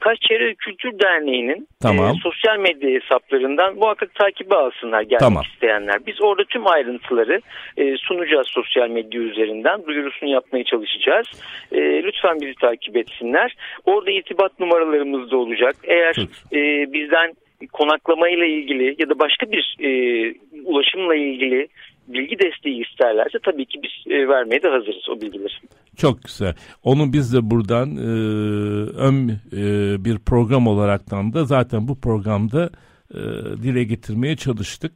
Kaş 0.00 0.18
Çevre 0.20 0.46
ve 0.46 0.54
Kültür 0.54 0.98
Derneği'nin 0.98 1.68
Tamam. 1.82 2.16
e, 2.16 2.18
sosyal 2.22 2.58
medya 2.58 2.90
hesaplarından 3.00 3.74
muhakkak 3.74 4.14
takibi 4.14 4.54
alsınlar 4.54 5.02
gelmek 5.02 5.20
Tamam. 5.20 5.42
isteyenler. 5.52 6.06
Biz 6.06 6.22
orada 6.22 6.44
tüm 6.44 6.66
ayrıntıları 6.66 7.40
e, 7.76 7.96
sunacağız 7.96 8.46
sosyal 8.50 8.88
medya 8.88 9.20
üzerinden. 9.20 9.86
Duyurusunu 9.86 10.30
yapmaya 10.30 10.64
çalışacağız. 10.64 11.26
E, 11.72 12.02
lütfen 12.02 12.40
bizi 12.40 12.54
takip 12.54 12.96
etsinler. 12.96 13.56
Orada 13.84 14.10
irtibat 14.10 14.60
numaralarımız 14.60 15.30
da 15.30 15.36
olacak. 15.36 15.76
Eğer 15.84 16.12
Çok 16.12 16.28
e, 16.52 16.92
bizden 16.92 17.32
konaklamayla 17.72 18.46
ilgili 18.46 18.96
ya 18.98 19.08
da 19.08 19.18
başka 19.18 19.52
bir 19.52 19.76
e, 19.80 19.90
ulaşımla 20.64 21.14
ilgili 21.14 21.68
bilgi 22.08 22.38
desteği 22.38 22.82
isterlerse 22.82 23.38
tabii 23.44 23.66
ki 23.66 23.80
biz 23.82 24.12
e, 24.12 24.28
vermeye 24.28 24.62
de 24.62 24.68
hazırız 24.68 25.08
o 25.08 25.20
bilgileri. 25.20 25.52
Çok 25.96 26.22
güzel. 26.22 26.54
Onu 26.82 27.12
biz 27.12 27.34
de 27.34 27.50
buradan 27.50 27.96
e, 27.96 28.10
ön 28.96 29.28
e, 29.52 30.04
bir 30.04 30.18
program 30.18 30.66
olaraktan 30.66 31.32
da 31.32 31.44
zaten 31.44 31.88
bu 31.88 32.00
programda 32.00 32.70
e, 33.14 33.20
dile 33.62 33.84
getirmeye 33.84 34.36
çalıştık. 34.36 34.92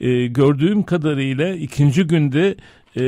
E, 0.00 0.26
gördüğüm 0.26 0.82
kadarıyla 0.82 1.54
ikinci 1.54 2.04
günde 2.06 2.56
e, 2.96 3.04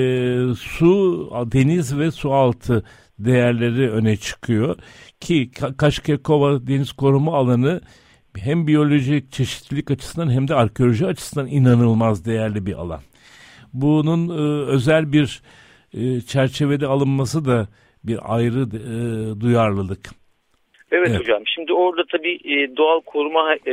su, 0.55 1.31
deniz 1.53 1.99
ve 1.99 2.11
su 2.11 2.33
altı 2.33 2.85
değerleri 3.19 3.91
öne 3.91 4.17
çıkıyor 4.17 4.77
ki 5.21 5.51
Ka- 5.55 5.77
Kaşkekova 5.77 6.67
Deniz 6.67 6.93
Koruma 6.93 7.37
Alanı 7.37 7.81
hem 8.37 8.67
biyolojik 8.67 9.33
çeşitlilik 9.33 9.91
açısından 9.91 10.31
hem 10.31 10.49
de 10.49 10.55
arkeoloji 10.55 11.07
açısından 11.07 11.47
inanılmaz 11.47 12.25
değerli 12.25 12.67
bir 12.67 12.73
alan. 12.75 13.01
Bunun 13.73 14.29
e, 14.29 14.67
özel 14.67 15.13
bir 15.13 15.43
e, 15.95 16.21
çerçevede 16.21 16.87
alınması 16.87 17.45
da 17.45 17.69
bir 18.05 18.19
ayrı 18.35 18.61
e, 18.61 19.41
duyarlılık. 19.41 20.01
Evet, 20.93 21.09
Evet. 21.11 21.21
hocam. 21.21 21.43
Şimdi 21.47 21.73
orada 21.73 22.03
tabii 22.13 22.35
e, 22.45 22.77
doğal 22.77 23.01
koruma 23.01 23.55
e, 23.55 23.73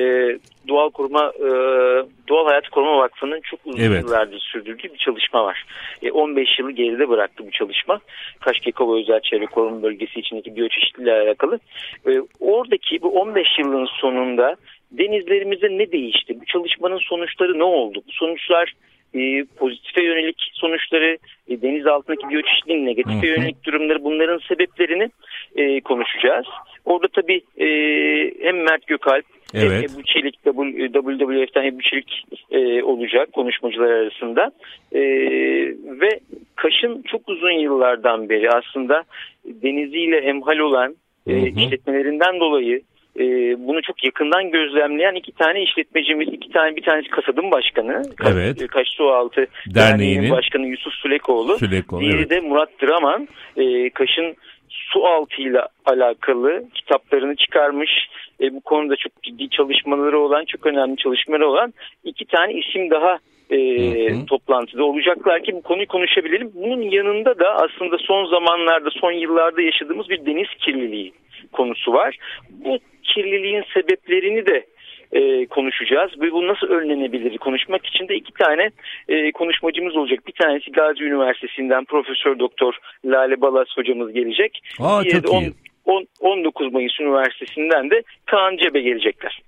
doğal 0.68 0.90
koruma 0.90 1.32
e, 1.40 1.50
doğal 2.30 2.46
hayat 2.48 2.70
koruma 2.70 2.98
vakfının 2.98 3.42
çok 3.42 3.60
uzun 3.66 3.82
Evet. 3.82 4.04
yıllardır 4.04 4.40
sürdürdüğü 4.40 4.94
bir 4.94 4.98
çalışma 4.98 5.44
var. 5.44 5.66
E, 6.02 6.12
15 6.12 6.60
yılı 6.60 6.72
geride 6.72 7.10
bıraktı 7.10 7.44
bu 7.48 7.52
çalışma. 7.52 8.00
Kaşkekova 8.40 9.00
Özel 9.00 9.20
Çevre 9.20 9.46
Koruma 9.46 9.84
Bölgesi 9.84 10.20
içindeki 10.20 10.56
biyoçeşitliliğe 10.56 11.16
alakalı. 11.16 11.60
E, 12.08 12.12
oradaki 12.40 13.02
bu 13.02 13.10
15 13.10 13.48
yılın 13.60 13.88
sonunda 14.02 14.56
denizlerimizde 14.92 15.78
ne 15.78 15.92
değişti? 15.92 16.38
Bu 16.42 16.46
çalışmanın 16.46 17.00
sonuçları 17.00 17.60
ne 17.60 17.64
oldu? 17.64 18.04
Bu 18.08 18.12
sonuçlar 18.12 18.74
e, 19.16 19.46
pozitife 19.58 20.04
yönelik 20.04 20.52
sonuçları, 20.54 21.18
e, 21.48 21.62
deniz 21.62 21.88
altındaki 21.88 22.30
biyoçeşitliliğin 22.30 22.86
negatife 22.86 23.28
yönelik 23.28 23.64
durumları 23.64 24.04
bunların 24.04 24.40
sebeplerini 24.48 25.10
e, 25.56 25.82
konuşacağız. 25.82 26.46
Orada 26.86 27.08
tabii 27.08 27.42
e, 27.58 27.68
hem 28.42 28.64
Mert 28.64 28.88
Gökalp 28.88 29.26
hem 29.54 29.72
Evet. 29.72 29.92
Ebu 29.92 30.04
Çelik 30.04 30.44
WWF'den 30.44 31.64
Ebu 31.64 31.82
Çelik 31.82 32.26
e, 32.52 32.84
olacak 32.84 33.34
konuşmacılar 33.34 33.90
arasında. 33.90 34.52
E, 34.92 35.02
ve 36.02 36.20
Kaş'ın 36.56 37.02
çok 37.02 37.30
uzun 37.30 37.52
yıllardan 37.52 38.30
beri 38.30 38.52
aslında 38.52 39.04
deniziyle 39.46 40.18
emhal 40.18 40.58
olan 40.58 40.96
e, 41.28 41.48
işletmelerinden 41.48 42.40
dolayı 42.40 42.82
e, 43.20 43.24
bunu 43.68 43.82
çok 43.82 44.04
yakından 44.04 44.52
gözlemleyen 44.52 45.16
iki 45.16 45.32
tane 45.32 45.64
işletmecimiz, 45.64 46.28
iki 46.28 46.50
tane 46.50 46.76
bir 46.76 46.82
tanesi 46.82 47.10
Kasadın 47.10 47.52
Başkanı, 47.52 48.02
Evet. 48.26 48.62
e, 48.62 48.68
Kaş 48.68 48.88
Sualtı 48.88 49.48
Derneği'nin 49.68 49.76
Derneği'nin 49.76 50.32
Başkanı 50.32 50.68
Yusuf 50.68 50.94
Sülekoğlu. 50.94 51.58
Süleyko, 51.58 52.00
Diğeri 52.00 52.18
evet. 52.18 52.30
de 52.30 52.40
Murat 52.40 52.70
Draman. 52.82 53.28
E, 53.58 53.90
Kaş'ın 53.90 54.36
su 54.70 55.06
altıyla 55.06 55.68
alakalı 55.86 56.64
kitaplarını 56.74 57.36
çıkarmış. 57.36 57.92
E, 58.42 58.54
bu 58.54 58.62
konuda 58.62 58.96
çok 58.96 59.24
ciddi 59.24 59.50
çalışmaları 59.50 60.20
olan, 60.20 60.46
çok 60.46 60.66
önemli 60.66 60.98
çalışmaları 60.98 61.48
olan 61.48 61.74
iki 62.04 62.26
tane 62.26 62.54
isim 62.54 62.90
daha 62.90 63.20
e, 63.50 63.58
Hı 64.12 64.16
hı. 64.16 64.26
toplantıda 64.26 64.84
olacaklar 64.84 65.44
ki 65.44 65.54
bu 65.54 65.62
konuyu 65.62 65.88
konuşabilelim. 65.88 66.52
Bunun 66.56 66.82
yanında 66.82 67.40
da 67.40 67.50
aslında 67.56 67.98
son 67.98 68.26
zamanlarda, 68.26 68.90
son 68.92 69.12
yıllarda 69.12 69.62
yaşadığımız 69.62 70.10
bir 70.10 70.26
deniz 70.26 70.48
kirliliği 70.66 71.14
konusu 71.52 71.94
var. 71.94 72.18
Bu 72.50 72.80
kirliliğin 73.04 73.64
sebeplerini 73.74 74.46
de 74.46 74.66
e, 75.12 75.46
konuşacağız 75.46 76.12
ve 76.22 76.32
bu 76.32 76.48
nasıl 76.48 76.68
önlenebilir 76.68 77.38
konuşmak 77.38 77.86
için 77.86 78.08
de 78.08 78.16
iki 78.16 78.34
tane 78.34 78.70
e, 79.08 79.32
konuşmacımız 79.32 79.96
olacak. 79.96 80.28
Bir 80.28 80.32
tanesi 80.32 80.72
Gazi 80.72 81.04
Üniversitesi'nden 81.04 81.86
Profesör 81.86 82.40
Doktor 82.40 82.78
Lale 83.06 83.42
Balas 83.42 83.68
hocamız 83.76 84.14
gelecek. 84.14 84.60
Aa, 84.80 85.04
Diğeri 85.04 85.16
çok 85.16 85.24
de 85.24 85.30
on- 85.30 85.42
iyi. 85.42 85.54
on- 85.86 86.08
19 86.20 86.74
Mayıs 86.74 87.00
Üniversitesi'nden 87.00 87.90
de 87.90 88.04
Kaan 88.26 88.58
Cebe 88.58 88.82
gelecekler. 88.82 89.42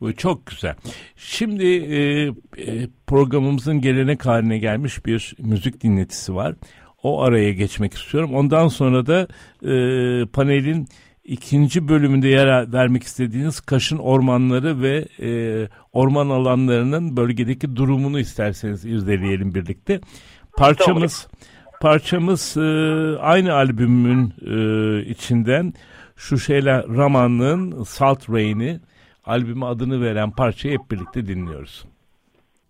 Bu 0.00 0.16
çok 0.16 0.46
güzel. 0.46 0.74
Şimdi 1.16 1.66
e, 1.66 2.26
e, 2.26 2.88
programımızın 3.06 3.80
gelenek 3.80 4.26
haline 4.26 4.58
gelmiş 4.58 5.06
bir 5.06 5.34
müzik 5.38 5.82
dinletisi 5.82 6.34
var. 6.34 6.54
O 7.02 7.22
araya 7.22 7.52
geçmek 7.52 7.94
istiyorum. 7.94 8.34
Ondan 8.34 8.68
sonra 8.68 9.06
da 9.06 9.28
e, 9.62 10.26
panelin 10.26 10.88
ikinci 11.24 11.88
bölümünde 11.88 12.28
yer 12.28 12.72
vermek 12.72 13.02
istediğiniz 13.02 13.60
Kaş'ın 13.60 13.98
ormanları 13.98 14.82
ve 14.82 15.06
e, 15.20 15.68
orman 15.92 16.28
alanlarının 16.28 17.16
bölgedeki 17.16 17.76
durumunu 17.76 18.20
isterseniz 18.20 18.84
irdeleyelim 18.84 19.54
birlikte. 19.54 20.00
Parçamız 20.56 21.28
parçamız 21.80 22.56
e, 22.56 22.60
aynı 23.18 23.54
albümün 23.54 24.34
e, 24.46 25.10
içinden 25.10 25.74
şu 26.16 26.38
şeyler 26.38 26.88
Raman'ın 26.88 27.82
Salt 27.82 28.30
Rain'i 28.30 28.80
albüme 29.24 29.66
adını 29.66 30.00
veren 30.00 30.30
parçayı 30.30 30.78
hep 30.78 30.90
birlikte 30.90 31.26
dinliyoruz. 31.26 31.84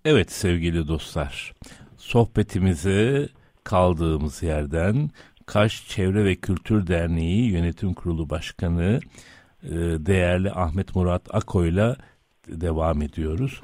Evet 0.04 0.32
sevgili 0.32 0.88
dostlar, 0.88 1.52
sohbetimize 1.96 3.28
kaldığımız 3.64 4.42
yerden 4.42 5.10
Kaş 5.46 5.88
Çevre 5.88 6.24
ve 6.24 6.36
Kültür 6.36 6.86
Derneği 6.86 7.50
Yönetim 7.50 7.94
Kurulu 7.94 8.30
Başkanı 8.30 9.00
e, 9.62 9.70
değerli 10.06 10.50
Ahmet 10.50 10.96
Murat 10.96 11.34
Ako'yla 11.34 11.96
devam 12.48 13.02
ediyoruz. 13.02 13.60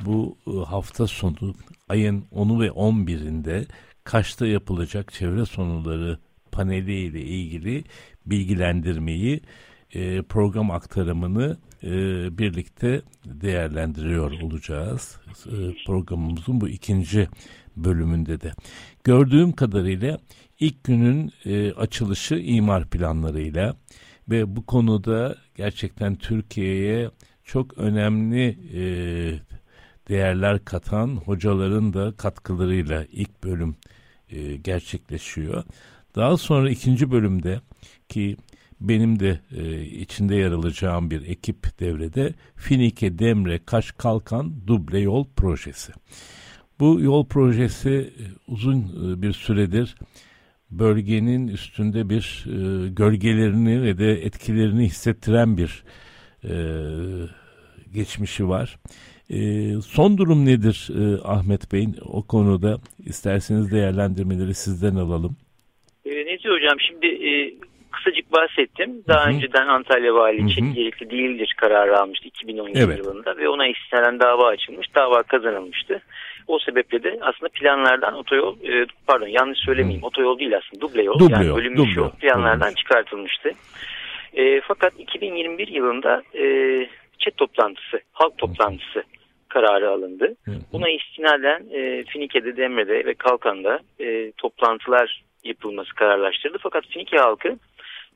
Bu 0.00 0.36
e, 0.46 0.50
hafta 0.50 1.06
sonu 1.06 1.54
ayın 1.88 2.24
10'u 2.32 2.60
ve 2.60 2.68
11'inde 2.68 3.66
Kaş'ta 4.04 4.46
yapılacak 4.46 5.12
çevre 5.12 5.46
sonuları 5.46 6.18
paneliyle 6.52 7.20
ilgili 7.20 7.84
bilgilendirmeyi, 8.26 9.40
e, 9.94 10.22
program 10.22 10.70
aktarımını 10.70 11.56
e, 11.86 12.38
birlikte 12.38 13.02
değerlendiriyor 13.24 14.40
olacağız. 14.42 15.20
E, 15.46 15.84
programımızın 15.86 16.60
bu 16.60 16.68
ikinci 16.68 17.28
bölümünde 17.76 18.40
de. 18.40 18.52
Gördüğüm 19.04 19.52
kadarıyla 19.52 20.18
ilk 20.60 20.84
günün 20.84 21.32
e, 21.44 21.72
açılışı 21.72 22.34
imar 22.34 22.90
planlarıyla 22.90 23.76
ve 24.30 24.56
bu 24.56 24.66
konuda 24.66 25.36
gerçekten 25.54 26.16
Türkiye'ye 26.16 27.10
çok 27.44 27.78
önemli 27.78 28.58
değerler 30.08 30.64
katan 30.64 31.08
hocaların 31.08 31.92
da 31.92 32.12
katkılarıyla 32.16 33.04
ilk 33.12 33.44
bölüm 33.44 33.76
gerçekleşiyor. 34.62 35.64
Daha 36.16 36.36
sonra 36.36 36.70
ikinci 36.70 37.10
bölümde 37.10 37.60
ki 38.08 38.36
benim 38.80 39.20
de 39.20 39.40
e, 39.56 39.82
içinde 39.82 40.36
yer 40.36 40.50
alacağım 40.52 41.10
bir 41.10 41.28
ekip 41.28 41.80
devrede 41.80 42.34
Finike 42.56 43.18
Demre 43.18 43.60
Kaş 43.66 43.92
Kalkan 43.92 44.66
duble 44.66 44.98
yol 44.98 45.24
projesi. 45.36 45.92
Bu 46.80 47.00
yol 47.00 47.26
projesi 47.26 47.90
e, 47.90 48.24
uzun 48.48 48.78
e, 48.78 49.22
bir 49.22 49.32
süredir 49.32 49.94
bölgenin 50.70 51.48
üstünde 51.48 52.08
bir 52.10 52.44
e, 52.46 52.88
gölgelerini 52.88 53.82
ve 53.82 53.98
de 53.98 54.12
etkilerini 54.12 54.84
hissettiren 54.84 55.56
bir 55.56 55.84
e, 56.44 56.54
geçmişi 57.94 58.48
var. 58.48 58.76
E, 59.30 59.38
son 59.80 60.18
durum 60.18 60.46
nedir 60.46 60.88
e, 60.98 61.22
Ahmet 61.24 61.72
Bey'in 61.72 61.96
o 62.02 62.22
konuda? 62.22 62.78
İsterseniz 63.06 63.72
değerlendirmeleri 63.72 64.54
sizden 64.54 64.94
alalım. 64.94 65.36
E, 66.04 66.10
Nezih 66.10 66.50
Hocam 66.50 66.78
şimdi 66.88 67.06
e, 67.06 67.54
kısacık 68.06 68.32
bahsettim. 68.32 69.04
Daha 69.08 69.24
Hı 69.24 69.30
hı. 69.30 69.34
önceden 69.34 69.66
Antalya 69.66 70.14
Vali 70.14 70.38
Hı 70.38 70.42
hı. 70.44 70.46
için 70.48 70.74
gerekli 70.74 71.10
değildir 71.10 71.54
kararı 71.56 71.98
almıştı 72.00 72.28
2017 72.28 72.78
Evet. 72.78 72.98
yılında 72.98 73.36
ve 73.36 73.48
ona 73.48 73.66
istinaden 73.66 74.20
dava 74.20 74.48
açılmış. 74.48 74.94
Dava 74.94 75.22
kazanılmıştı. 75.22 76.00
O 76.46 76.58
sebeple 76.58 77.02
de 77.02 77.18
aslında 77.20 77.48
planlardan 77.48 78.14
otoyol, 78.14 78.56
e, 78.64 78.86
pardon 79.06 79.26
yanlış 79.26 79.58
söylemeyeyim, 79.58 80.02
otoyol 80.02 80.38
değil 80.38 80.56
aslında 80.56 80.80
duble 80.80 81.02
yol. 81.02 81.18
Duble 81.18 81.34
yani 81.34 81.46
yol, 81.46 81.56
bölünmüş 81.56 81.90
duble 81.90 82.00
yol 82.00 82.10
planlardan 82.10 82.60
bölünmüş. 82.60 82.80
çıkartılmıştı. 82.82 83.50
E, 84.34 84.60
fakat 84.60 85.00
2021 85.00 85.68
yılında 85.68 86.22
e, 86.34 86.44
chat 87.18 87.36
toplantısı, 87.36 88.00
halk 88.12 88.38
toplantısı 88.38 89.02
kararı 89.48 89.90
alındı. 89.90 90.36
Buna 90.72 90.88
istinaden 90.88 91.62
e, 91.72 92.04
Finike'de, 92.04 92.56
Demre'de 92.56 93.04
ve 93.04 93.14
Kalkan'da 93.14 93.80
e, 94.00 94.32
toplantılar 94.32 95.22
yapılması 95.44 95.94
kararlaştırıldı. 95.94 96.58
Fakat 96.62 96.86
Finike 96.86 97.16
halkı 97.16 97.56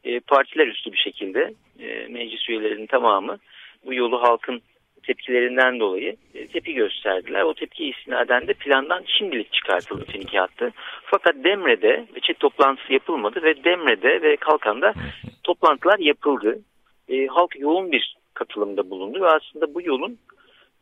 e, 0.04 0.20
partiler 0.20 0.66
üstü 0.66 0.92
bir 0.92 0.98
şekilde 0.98 1.54
e, 1.78 2.06
meclis 2.08 2.48
üyelerinin 2.48 2.86
tamamı 2.86 3.38
bu 3.86 3.94
yolu 3.94 4.22
halkın 4.22 4.62
tepkilerinden 5.02 5.80
dolayı 5.80 6.16
e, 6.34 6.46
tepki 6.46 6.74
gösterdiler. 6.74 7.42
O 7.42 7.54
tepki 7.54 7.84
istinaden 7.84 8.48
de 8.48 8.52
plandan 8.52 9.02
şimdilik 9.06 9.52
çıkartıldı 9.52 10.04
Finike 10.04 10.38
hattı. 10.38 10.72
Fakat 11.04 11.34
Demre'de 11.44 12.06
çet 12.22 12.40
toplantısı 12.40 12.92
yapılmadı 12.92 13.42
ve 13.42 13.64
Demre'de 13.64 14.22
ve 14.22 14.36
Kalkan'da 14.36 14.94
toplantılar 15.44 15.98
yapıldı. 15.98 16.58
E, 17.08 17.26
halk 17.26 17.60
yoğun 17.60 17.92
bir 17.92 18.16
katılımda 18.34 18.90
bulundu 18.90 19.20
ve 19.20 19.28
aslında 19.28 19.74
bu 19.74 19.82
yolun 19.82 20.18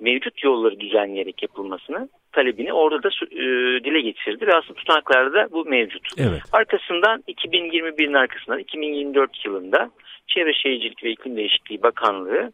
mevcut 0.00 0.45
yolları 0.45 0.81
düzenleyerek 0.81 1.43
yapılmasını 1.43 2.09
talebini 2.33 2.73
orada 2.73 3.02
da 3.02 3.09
e, 3.31 3.38
dile 3.85 4.00
getirdi 4.00 4.47
ve 4.47 4.55
aslında 4.55 4.75
tutanaklarda 4.75 5.49
bu 5.52 5.64
mevcut. 5.64 6.07
Evet. 6.19 6.43
Arkasından 6.52 7.25
2021'in 7.28 8.14
arkasından 8.14 8.59
2024 8.59 9.45
yılında 9.45 9.90
Çevre 10.26 10.55
Şehircilik 10.55 11.05
ve 11.05 11.11
İklim 11.11 11.37
Değişikliği 11.37 11.83
Bakanlığı 11.83 12.52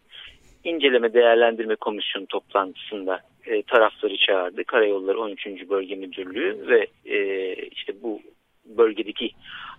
inceleme 0.64 1.14
değerlendirme 1.14 1.76
komisyonu 1.76 2.26
toplantısında 2.26 3.20
e, 3.46 3.62
tarafları 3.62 4.16
çağırdı. 4.16 4.64
Karayolları 4.64 5.20
13. 5.20 5.46
Bölge 5.46 5.94
Müdürlüğü 5.94 6.66
ve 6.68 6.86
e, 7.06 7.54
işte 7.54 7.92
bu 8.02 8.20
bölgedeki 8.64 9.30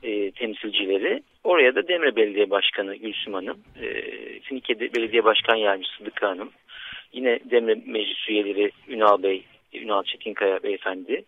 e, 0.03 0.31
temsilcileri. 0.31 1.23
Oraya 1.43 1.75
da 1.75 1.87
Demre 1.87 2.15
Belediye 2.15 2.49
Başkanı 2.49 2.95
Gülsüm 2.95 3.33
Hanım, 3.33 3.57
e, 3.81 3.89
Finike 4.39 4.79
Belediye 4.79 5.23
Başkan 5.23 5.55
Yardımcısı 5.55 5.97
Sıdıka 5.97 6.29
Hanım, 6.29 6.51
yine 7.15 7.39
Demre 7.51 7.75
Meclis 7.85 8.29
üyeleri 8.29 8.71
Ünal 8.87 9.23
Bey, 9.23 9.43
Ünal 9.73 10.03
Çetinkaya 10.03 10.63
Beyefendi, 10.63 11.25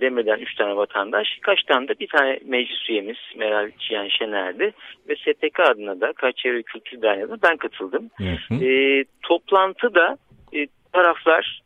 Demre'den 0.00 0.38
3 0.38 0.54
tane 0.54 0.76
vatandaş, 0.76 1.28
kaç 1.42 1.62
tane 1.62 1.88
de 1.88 1.94
bir 2.00 2.08
tane 2.08 2.38
meclis 2.44 2.90
üyemiz 2.90 3.16
Meral 3.36 3.70
Cihan 3.78 4.08
Şener'di 4.08 4.72
ve 5.08 5.16
STK 5.16 5.60
adına 5.60 6.00
da 6.00 6.12
Kaç 6.12 6.36
Çevre 6.36 6.62
Kültür 6.62 7.02
Derneği 7.02 7.24
adına 7.24 7.38
ben 7.42 7.56
katıldım. 7.56 8.10
Hı 8.16 8.24
hı. 8.48 8.64
E, 8.64 9.04
toplantıda 9.22 10.16
e, 10.52 10.66
taraflar 10.92 11.62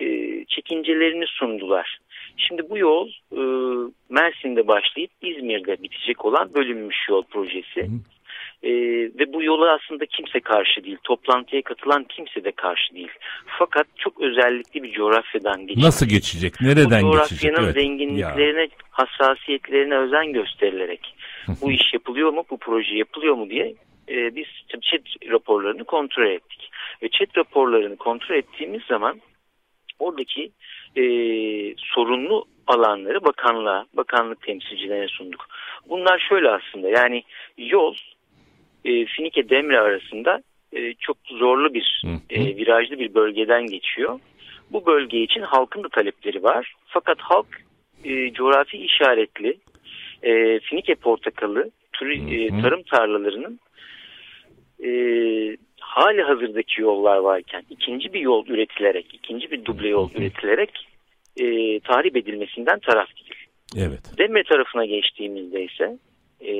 e, 0.00 0.06
çekincelerini 0.44 1.26
sundular. 1.26 1.98
Şimdi 2.36 2.70
bu 2.70 2.78
yol 2.78 3.08
e, 3.32 3.42
Mersin'de 4.08 4.68
başlayıp 4.68 5.10
İzmir'de 5.22 5.82
bitecek 5.82 6.24
olan 6.24 6.54
bölünmüş 6.54 6.96
yol 7.08 7.22
projesi. 7.22 7.82
Hı. 7.82 7.90
E, 8.64 8.70
ve 9.18 9.32
bu 9.32 9.42
yola 9.42 9.72
aslında 9.72 10.06
kimse 10.06 10.40
karşı 10.40 10.84
değil. 10.84 10.96
Toplantıya 11.04 11.62
katılan 11.62 12.04
kimse 12.04 12.44
de 12.44 12.52
karşı 12.52 12.94
değil. 12.94 13.10
Fakat 13.58 13.86
çok 13.98 14.20
özellikli 14.20 14.82
bir 14.82 14.92
coğrafyadan 14.92 15.66
geçiyor. 15.66 15.86
Nasıl 15.86 16.06
geçecek? 16.06 16.54
Nereden 16.60 17.02
bu 17.02 17.12
geçecek? 17.12 17.40
coğrafyanın 17.40 17.64
Evet. 17.64 17.74
zenginliklerine, 17.74 18.68
hassasiyetlerine 18.90 19.96
özen 19.96 20.32
gösterilerek 20.32 21.14
bu 21.62 21.72
iş 21.72 21.94
yapılıyor 21.94 22.32
mu, 22.32 22.44
bu 22.50 22.58
proje 22.58 22.96
yapılıyor 22.96 23.34
mu 23.34 23.50
diye 23.50 23.74
e, 24.08 24.36
biz 24.36 24.46
chat 24.68 25.30
raporlarını 25.30 25.84
kontrol 25.84 26.26
ettik. 26.26 26.70
Ve 27.02 27.08
chat 27.08 27.36
raporlarını 27.36 27.96
kontrol 27.96 28.36
ettiğimiz 28.36 28.82
zaman 28.82 29.20
oradaki 29.98 30.50
e, 30.96 31.04
sorunlu 31.76 32.44
alanları 32.66 33.24
bakanlığa, 33.24 33.86
bakanlık 33.94 34.42
temsilcilerine 34.42 35.08
sunduk. 35.08 35.46
Bunlar 35.88 36.26
şöyle 36.28 36.50
aslında 36.50 36.88
yani 36.88 37.22
yol 37.58 37.94
e, 38.84 39.04
Finike 39.06 39.48
Demre 39.48 39.80
arasında 39.80 40.42
e, 40.72 40.94
çok 40.94 41.16
zorlu 41.26 41.74
bir 41.74 42.02
e, 42.30 42.56
virajlı 42.56 42.98
bir 42.98 43.14
bölgeden 43.14 43.66
geçiyor. 43.66 44.20
Bu 44.70 44.86
bölge 44.86 45.22
için 45.22 45.40
halkın 45.40 45.82
da 45.82 45.88
talepleri 45.88 46.42
var. 46.42 46.74
Fakat 46.86 47.18
halk 47.20 47.46
e, 48.04 48.32
coğrafi 48.32 48.78
işaretli 48.78 49.58
e, 50.22 50.60
Finike 50.60 50.94
portakalı 50.94 51.70
e, 52.30 52.48
tarım 52.62 52.82
tarlalarının 52.82 53.60
e, 54.84 54.90
hali 55.80 56.22
hazırdaki 56.22 56.82
yollar 56.82 57.16
varken 57.16 57.62
ikinci 57.70 58.12
bir 58.12 58.20
yol 58.20 58.46
üretilerek, 58.46 59.14
ikinci 59.14 59.50
bir 59.50 59.64
duble 59.64 59.88
yol 59.88 60.10
üretilerek 60.14 60.88
e, 61.36 61.80
tahrip 61.80 62.16
edilmesinden 62.16 62.78
taraf 62.78 63.08
değil. 63.16 63.34
Evet. 63.76 64.18
Demre 64.18 64.42
tarafına 64.42 64.84
geçtiğimizde 64.84 65.64
ise 65.64 65.98
e, 66.40 66.52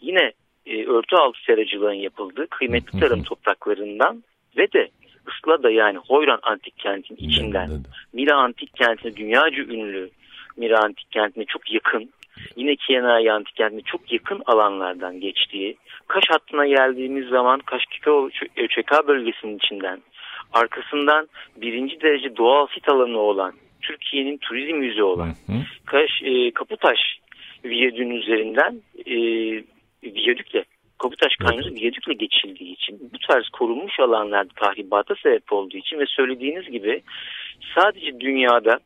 yine 0.00 0.32
e, 0.68 0.86
örtü 0.86 1.16
altı 1.16 1.38
seracılığın 1.46 1.92
yapıldığı 1.92 2.46
kıymetli 2.46 3.00
tarım 3.00 3.22
topraklarından 3.22 4.24
ve 4.56 4.72
de 4.72 4.88
Islada 5.36 5.70
yani 5.70 5.98
Hoyran 5.98 6.38
antik 6.42 6.78
kentin 6.78 7.16
içinden 7.16 7.70
Mira 8.12 8.36
antik 8.36 8.76
kentine 8.76 9.16
dünyaca 9.16 9.62
ünlü 9.62 10.10
Mira 10.56 10.78
antik 10.78 11.10
kentine 11.10 11.44
çok 11.44 11.72
yakın 11.72 12.10
yine 12.56 12.76
Kiyenay 12.76 13.30
antik 13.30 13.56
kentine 13.56 13.80
çok 13.80 14.12
yakın 14.12 14.42
alanlardan 14.46 15.20
geçtiği 15.20 15.76
Kaş 16.06 16.24
hattına 16.28 16.66
geldiğimiz 16.66 17.28
zaman 17.28 17.60
Kaşkiko 17.60 18.30
ÖÇK 18.56 19.08
bölgesinin 19.08 19.56
içinden 19.56 20.00
arkasından 20.52 21.28
birinci 21.56 22.00
derece 22.00 22.36
doğal 22.36 22.66
sit 22.74 22.88
alanı 22.88 23.18
olan 23.18 23.52
Türkiye'nin 23.80 24.38
turizm 24.38 24.82
yüzü 24.82 25.02
olan 25.02 25.26
Hı 25.26 25.52
hı. 25.52 25.62
Kaş, 25.86 26.10
e, 26.24 26.50
Kaputaş 26.50 26.98
viyadüğün 27.64 28.10
üzerinden 28.10 28.82
e, 29.06 29.16
viyadükle 30.02 30.64
Kaputaş 30.98 31.36
Kanyonu 31.36 31.74
viyadükle 31.74 32.14
geçildiği 32.14 32.72
için 32.72 33.10
bu 33.14 33.18
tarz 33.28 33.48
korunmuş 33.48 34.00
alanlar 34.00 34.46
tahribata 34.56 35.14
sebep 35.14 35.52
olduğu 35.52 35.76
için 35.76 35.98
ve 35.98 36.06
söylediğiniz 36.06 36.70
gibi 36.70 37.02
sadece 37.74 38.20
dünyada 38.20 38.78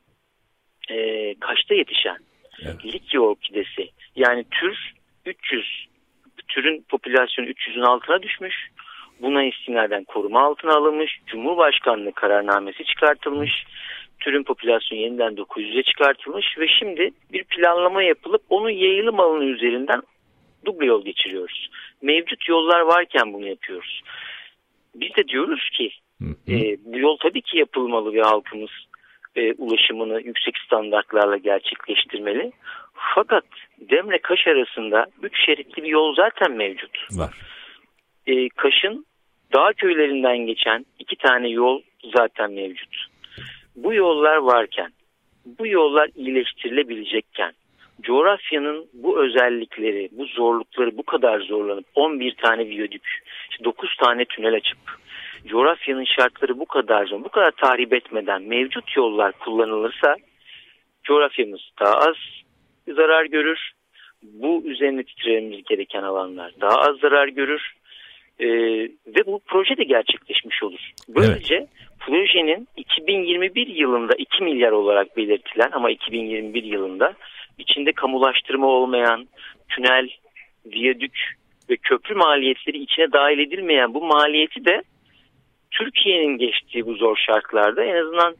e, 0.90 1.34
Kaş'ta 1.34 1.74
yetişen 1.74 2.18
Evet. 2.62 2.84
Likya 2.84 3.20
orkidesi 3.20 3.90
yani 4.16 4.44
tür 4.50 4.92
300 5.26 5.86
türün 6.48 6.84
popülasyonu 6.88 7.48
300'ün 7.48 7.82
altına 7.82 8.22
düşmüş. 8.22 8.54
Buna 9.20 9.44
istinaden 9.44 10.04
koruma 10.04 10.42
altına 10.42 10.72
alınmış. 10.72 11.20
Cumhurbaşkanlığı 11.26 12.12
kararnamesi 12.12 12.84
çıkartılmış. 12.84 13.64
Türün 14.20 14.42
popülasyonu 14.42 15.00
yeniden 15.00 15.32
900'e 15.32 15.82
çıkartılmış 15.82 16.58
ve 16.58 16.66
şimdi 16.68 17.10
bir 17.32 17.44
planlama 17.44 18.02
yapılıp 18.02 18.42
onun 18.50 18.70
yayılım 18.70 19.20
alanı 19.20 19.44
üzerinden 19.44 20.02
duble 20.64 20.86
yol 20.86 21.04
geçiriyoruz. 21.04 21.70
Mevcut 22.02 22.48
yollar 22.48 22.80
varken 22.80 23.32
bunu 23.32 23.48
yapıyoruz. 23.48 24.02
Biz 24.94 25.16
de 25.16 25.28
diyoruz 25.28 25.70
ki 25.72 25.90
Hı 26.22 26.28
hı. 26.28 26.52
e, 26.52 26.76
bu 26.84 26.98
yol 26.98 27.16
tabii 27.16 27.42
ki 27.42 27.58
yapılmalı 27.58 28.12
ve 28.12 28.22
halkımız 28.22 28.70
e, 29.36 29.52
ulaşımını 29.52 30.20
yüksek 30.20 30.58
standartlarla 30.58 31.36
gerçekleştirmeli. 31.36 32.52
Fakat 33.14 33.44
Demre 33.78 34.18
Kaş 34.18 34.46
arasında 34.46 35.06
3 35.22 35.46
şeritli 35.46 35.82
bir 35.82 35.88
yol 35.88 36.14
zaten 36.14 36.52
mevcut. 36.52 36.98
Var. 37.10 37.34
E, 38.26 38.48
Kaş'ın 38.48 39.06
dağ 39.54 39.72
köylerinden 39.72 40.38
geçen 40.38 40.86
iki 40.98 41.16
tane 41.16 41.48
yol 41.48 41.82
zaten 42.16 42.52
mevcut. 42.52 43.06
Bu 43.76 43.94
yollar 43.94 44.36
varken, 44.36 44.92
bu 45.58 45.66
yollar 45.66 46.10
iyileştirilebilecekken, 46.16 47.52
coğrafyanın 48.02 48.86
bu 48.92 49.24
özellikleri, 49.24 50.08
bu 50.12 50.26
zorlukları 50.26 50.96
bu 50.96 51.02
kadar 51.02 51.40
zorlanıp 51.40 51.84
11 51.94 52.34
tane 52.34 52.66
viyadük, 52.66 53.22
9 53.64 53.96
tane 53.96 54.24
tünel 54.24 54.54
açıp 54.54 54.78
coğrafyanın 55.46 56.04
şartları 56.04 56.58
bu 56.58 56.66
kadar 56.66 57.06
zor, 57.06 57.24
bu 57.24 57.28
kadar 57.28 57.50
tahrip 57.50 57.92
etmeden 57.92 58.42
mevcut 58.42 58.96
yollar 58.96 59.32
kullanılırsa 59.32 60.16
coğrafyamız 61.04 61.60
daha 61.80 61.94
az 61.94 62.16
zarar 62.88 63.24
görür. 63.24 63.70
Bu 64.22 64.62
üzerine 64.64 65.02
titrememiz 65.02 65.64
gereken 65.64 66.02
alanlar 66.02 66.52
daha 66.60 66.76
az 66.76 66.96
zarar 66.96 67.28
görür. 67.28 67.72
Ee, 68.40 68.48
ve 69.06 69.26
bu 69.26 69.40
proje 69.46 69.76
de 69.76 69.84
gerçekleşmiş 69.84 70.62
olur. 70.62 70.90
Böylece 71.08 71.66
projenin 72.00 72.68
2021 72.76 73.66
yılında 73.66 74.14
2 74.18 74.42
milyar 74.42 74.72
olarak 74.72 75.16
belirtilen 75.16 75.70
ama 75.72 75.90
2021 75.90 76.62
yılında 76.62 77.14
içinde 77.58 77.92
kamulaştırma 77.92 78.66
olmayan 78.66 79.28
tünel, 79.68 80.08
viyadük 80.66 81.36
ve 81.70 81.76
köprü 81.76 82.14
maliyetleri 82.14 82.78
içine 82.78 83.12
dahil 83.12 83.38
edilmeyen 83.38 83.94
bu 83.94 84.04
maliyeti 84.04 84.64
de 84.64 84.82
Türkiye'nin 85.70 86.38
geçtiği 86.38 86.86
bu 86.86 86.94
zor 86.94 87.16
şartlarda 87.16 87.84
en 87.84 87.94
azından 87.94 88.34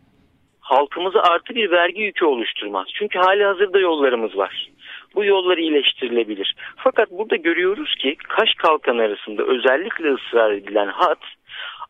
halkımıza 0.61 1.21
artı 1.21 1.55
bir 1.55 1.71
vergi 1.71 2.03
yükü 2.03 2.25
oluşturmaz. 2.25 2.87
Çünkü 2.99 3.19
hali 3.19 3.45
hazırda 3.45 3.79
yollarımız 3.79 4.37
var. 4.37 4.71
Bu 5.15 5.25
yollar 5.25 5.59
iyileştirilebilir. 5.59 6.55
Fakat 6.77 7.11
burada 7.11 7.37
görüyoruz 7.37 7.95
ki 7.95 8.17
Kaş 8.29 8.55
Kalkan 8.55 8.99
arasında 8.99 9.43
özellikle 9.43 10.13
ısrar 10.15 10.53
edilen 10.53 10.89
hat 10.89 11.19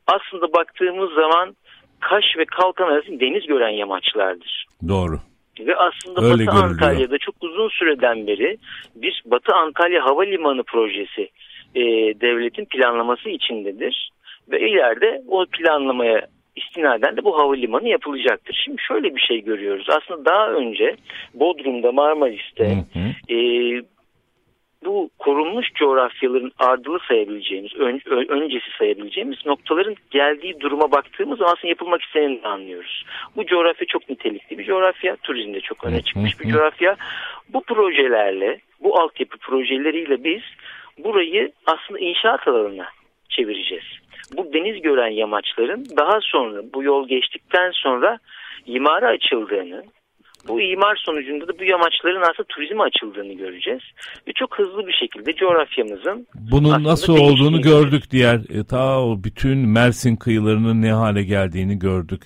aslında 0.06 0.52
baktığımız 0.52 1.10
zaman 1.12 1.56
Kaş 2.00 2.24
ve 2.38 2.44
Kalkan 2.44 2.88
arasında 2.88 3.20
deniz 3.20 3.46
gören 3.46 3.68
yamaçlardır. 3.68 4.66
Doğru. 4.88 5.18
Ve 5.60 5.76
aslında 5.76 6.20
Öyle 6.20 6.32
Batı 6.32 6.44
görülüyor. 6.44 6.64
Antalya'da 6.64 7.18
çok 7.18 7.34
uzun 7.40 7.68
süreden 7.68 8.26
beri 8.26 8.58
bir 8.94 9.22
Batı 9.26 9.54
Antalya 9.54 10.04
Havalimanı 10.04 10.62
projesi 10.62 11.28
e, 11.74 11.82
devletin 12.20 12.64
planlaması 12.64 13.28
içindedir. 13.28 14.10
Ve 14.50 14.70
ileride 14.70 15.22
o 15.28 15.46
planlamaya 15.46 16.26
istinaden 16.56 17.16
de 17.16 17.24
bu 17.24 17.38
havalimanı 17.38 17.88
yapılacaktır. 17.88 18.60
Şimdi 18.64 18.82
şöyle 18.88 19.16
bir 19.16 19.20
şey 19.20 19.44
görüyoruz. 19.44 19.86
Aslında 19.90 20.24
daha 20.24 20.50
önce 20.50 20.96
Bodrum'da, 21.34 21.92
Marmaris'te 21.92 22.64
hı 22.64 22.98
hı. 22.98 23.34
E, 23.34 23.36
bu 24.84 25.10
korunmuş 25.18 25.72
coğrafyaların 25.74 26.52
ardılı 26.58 26.98
sayabileceğimiz, 27.08 27.74
ön, 27.76 28.00
öncesi 28.28 28.70
sayabileceğimiz 28.78 29.46
noktaların 29.46 29.96
geldiği 30.10 30.60
duruma 30.60 30.92
baktığımız 30.92 31.38
zaman 31.38 31.52
aslında 31.52 31.68
yapılmak 31.68 32.02
isteneni 32.02 32.40
anlıyoruz. 32.44 33.04
Bu 33.36 33.46
coğrafya 33.46 33.86
çok 33.86 34.10
nitelikli 34.10 34.58
bir 34.58 34.64
coğrafya, 34.64 35.16
turizmde 35.16 35.60
çok 35.60 35.84
öne 35.84 36.02
çıkmış 36.02 36.40
bir 36.40 36.48
coğrafya. 36.48 36.96
Bu 37.48 37.62
projelerle, 37.62 38.58
bu 38.80 39.00
altyapı 39.00 39.38
projeleriyle 39.38 40.24
biz 40.24 40.42
burayı 40.98 41.52
aslında 41.66 41.98
inşaat 41.98 42.48
alanına 42.48 42.88
çevireceğiz. 43.28 43.84
Bu 44.36 44.52
deniz 44.52 44.82
gören 44.82 45.10
yamaçların 45.10 45.86
daha 45.96 46.20
sonra 46.20 46.62
bu 46.74 46.82
yol 46.82 47.08
geçtikten 47.08 47.70
sonra 47.70 48.18
imara 48.66 49.08
açıldığını, 49.08 49.84
bu 50.48 50.60
imar 50.60 50.96
sonucunda 50.96 51.48
da 51.48 51.58
bu 51.58 51.64
yamaçların 51.64 52.20
aslında 52.20 52.46
turizme 52.48 52.82
açıldığını 52.82 53.32
göreceğiz. 53.32 53.82
Ve 54.28 54.32
çok 54.32 54.58
hızlı 54.58 54.86
bir 54.86 54.92
şekilde 54.92 55.32
coğrafyamızın 55.32 56.26
bunun 56.34 56.84
nasıl 56.84 57.18
olduğunu 57.18 57.60
gördük 57.60 58.10
diğer 58.10 58.36
e, 58.60 58.64
ta 58.64 59.00
o 59.00 59.24
bütün 59.24 59.58
Mersin 59.58 60.16
kıyılarının 60.16 60.82
ne 60.82 60.92
hale 60.92 61.22
geldiğini 61.22 61.78
gördük. 61.78 62.22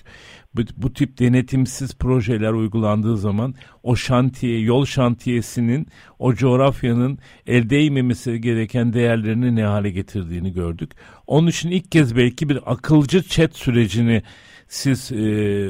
Bu, 0.57 0.61
bu 0.77 0.93
tip 0.93 1.19
denetimsiz 1.19 1.95
projeler 1.95 2.51
uygulandığı 2.51 3.17
zaman 3.17 3.55
o 3.83 3.95
şantiye, 3.95 4.59
yol 4.59 4.85
şantiyesinin 4.85 5.87
o 6.19 6.33
coğrafyanın 6.33 7.19
el 7.47 7.69
değmemesi 7.69 8.41
gereken 8.41 8.93
değerlerini 8.93 9.55
ne 9.55 9.63
hale 9.63 9.89
getirdiğini 9.89 10.53
gördük. 10.53 10.91
Onun 11.27 11.47
için 11.47 11.71
ilk 11.71 11.91
kez 11.91 12.15
belki 12.15 12.49
bir 12.49 12.59
akılcı 12.65 13.23
chat 13.23 13.55
sürecini 13.55 14.23
siz 14.67 15.11
e, 15.11 15.15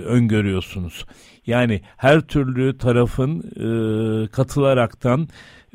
öngörüyorsunuz. 0.06 1.06
Yani 1.46 1.82
her 1.98 2.22
türlü 2.22 2.78
tarafın 2.78 3.40
e, 3.40 4.28
katılaraktan 4.28 5.28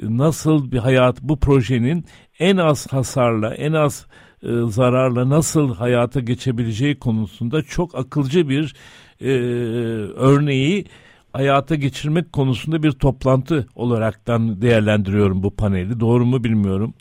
nasıl 0.02 0.72
bir 0.72 0.78
hayat 0.78 1.22
bu 1.22 1.40
projenin 1.40 2.04
en 2.38 2.56
az 2.56 2.86
hasarla, 2.92 3.54
en 3.54 3.72
az 3.72 4.06
e, 4.42 4.48
zararla 4.66 5.30
nasıl 5.30 5.74
hayata 5.74 6.20
geçebileceği 6.20 6.98
konusunda 6.98 7.62
çok 7.62 7.94
akılcı 7.94 8.48
bir 8.48 8.74
e, 9.20 9.30
örneği 10.16 10.84
hayata 11.32 11.74
geçirmek 11.74 12.32
konusunda 12.32 12.82
bir 12.82 12.92
toplantı 12.92 13.66
olaraktan 13.76 14.62
değerlendiriyorum 14.62 15.42
bu 15.42 15.56
paneli. 15.56 16.00
Doğru 16.00 16.24
mu 16.24 16.44
bilmiyorum. 16.44 16.94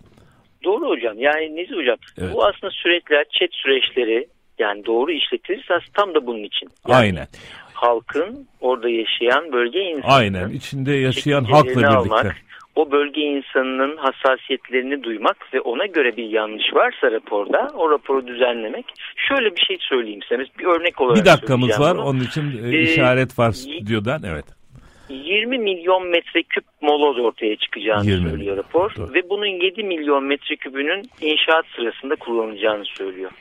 Doğru 0.64 0.90
hocam. 0.90 1.20
Yani 1.20 1.56
Nezih 1.56 1.76
hocam 1.76 1.98
evet. 2.18 2.34
bu 2.34 2.46
aslında 2.46 2.72
süreçler, 2.72 3.26
chat 3.40 3.50
süreçleri 3.52 4.28
yani 4.60 4.86
doğru 4.86 5.12
işletilirse 5.12 5.74
tam 5.94 6.14
da 6.14 6.26
bunun 6.28 6.44
için. 6.44 6.70
Yani 6.88 7.00
Aynen. 7.00 7.28
Halkın 7.74 8.48
orada 8.62 8.90
yaşayan 8.90 9.52
bölge 9.52 9.80
insanı. 9.80 10.14
Aynen. 10.14 10.50
içinde 10.50 10.92
yaşayan 10.92 11.44
halkla 11.44 11.70
birlikte. 11.70 11.88
Almak, 11.88 12.36
o 12.76 12.92
bölge 12.92 13.22
insanının 13.22 13.98
hassasiyetlerini 13.98 15.04
duymak 15.04 15.54
ve 15.54 15.62
ona 15.62 15.86
göre 15.86 16.18
bir 16.18 16.30
yanlış 16.30 16.74
varsa 16.74 17.12
raporda 17.12 17.72
o 17.76 17.92
raporu 17.92 18.28
düzenlemek. 18.28 18.86
Şöyle 19.16 19.56
bir 19.56 19.62
şey 19.62 19.78
söyleyeyim 19.80 20.20
size. 20.30 20.46
Bir 20.60 20.66
örnek 20.66 21.02
olarak 21.02 21.22
Bir 21.22 21.26
dakikamız 21.26 21.80
var. 21.80 21.98
Bunu. 21.98 22.06
Onun 22.06 22.20
için 22.20 22.64
e, 22.64 22.78
ee, 22.78 22.82
işaret 22.82 23.40
var 23.40 23.52
stüdyodan. 23.52 24.22
Evet. 24.28 24.46
20 25.10 25.58
milyon 25.58 26.08
metreküp 26.08 26.64
moloz 26.82 27.20
ortaya 27.20 27.56
çıkacağını 27.56 28.06
20 28.06 28.30
söylüyor 28.30 28.58
rapor. 28.58 28.96
Doğru. 28.96 29.14
Ve 29.14 29.30
bunun 29.30 29.46
7 29.46 29.84
milyon 29.84 30.24
metrekübünün 30.24 31.10
inşaat 31.22 31.66
sırasında 31.76 32.16
kullanılacağını 32.16 32.86
söylüyor. 32.86 33.32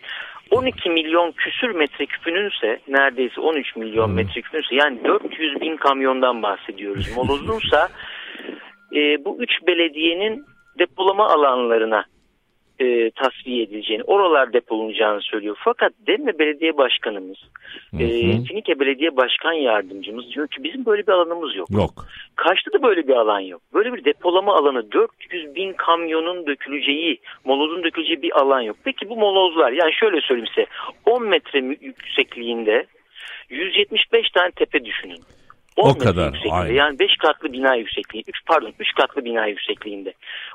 12 0.51 0.91
milyon 0.91 1.33
küsür 1.33 1.71
metreküpünün 1.71 2.51
ise 2.51 2.81
neredeyse 2.89 3.41
13 3.41 3.77
milyon 3.77 4.07
hmm. 4.07 4.15
metreküpünün 4.15 4.63
ise 4.63 4.75
yani 4.75 5.05
400 5.05 5.61
bin 5.61 5.77
kamyondan 5.77 6.43
bahsediyoruz. 6.43 7.09
Molozunsa 7.17 7.89
e, 8.95 9.25
bu 9.25 9.37
üç 9.43 9.51
belediyenin 9.67 10.45
depolama 10.79 11.27
alanlarına 11.29 12.05
e, 12.81 13.11
tasfiye 13.11 13.63
edileceğini, 13.63 14.03
oralar 14.03 14.53
depolanacağını 14.53 15.21
söylüyor. 15.23 15.57
Fakat 15.65 15.93
Demre 16.07 16.39
Belediye 16.39 16.77
Başkanımız, 16.77 17.39
e, 17.99 18.07
Finike 18.49 18.81
Belediye 18.81 19.17
Başkan 19.17 19.53
Yardımcımız 19.53 20.31
diyor 20.31 20.49
ki 20.49 20.65
bizim 20.65 20.87
böyle 20.87 21.07
bir 21.07 21.13
alanımız 21.13 21.57
yok. 21.57 21.71
Yok. 21.71 21.91
Kaçta 22.37 22.73
da 22.73 22.83
böyle 22.83 23.09
bir 23.09 23.15
alan 23.15 23.41
yok. 23.41 23.63
Böyle 23.75 23.93
bir 23.93 24.05
depolama 24.05 24.55
alanı 24.55 24.93
400 24.93 25.55
bin 25.55 25.73
kamyonun 25.73 26.47
döküleceği, 26.47 27.19
molozun 27.45 27.85
döküleceği 27.85 28.23
bir 28.23 28.41
alan 28.41 28.61
yok. 28.61 28.77
Peki 28.85 29.09
bu 29.09 29.17
molozlar 29.17 29.73
yani 29.73 29.93
şöyle 29.93 30.21
söyleyeyim 30.21 30.51
size 30.55 30.67
10 31.07 31.25
metre 31.25 31.59
yüksekliğinde 31.59 32.87
175 33.51 34.31
tane 34.31 34.51
tepe 34.51 34.85
düşünün. 34.85 35.21
O 35.83 35.99
kadar. 35.99 36.43
Aynen. 36.51 36.75
Yani 36.75 36.99
5 36.99 37.17
katlı 37.17 37.53
bina 37.53 37.75
yüksekliği, 37.75 38.25
3 38.29 38.37
pardon 38.47 38.73
3 38.79 38.93
katlı 38.95 39.25
bina 39.25 39.47
yüksekliğinde. 39.47 40.15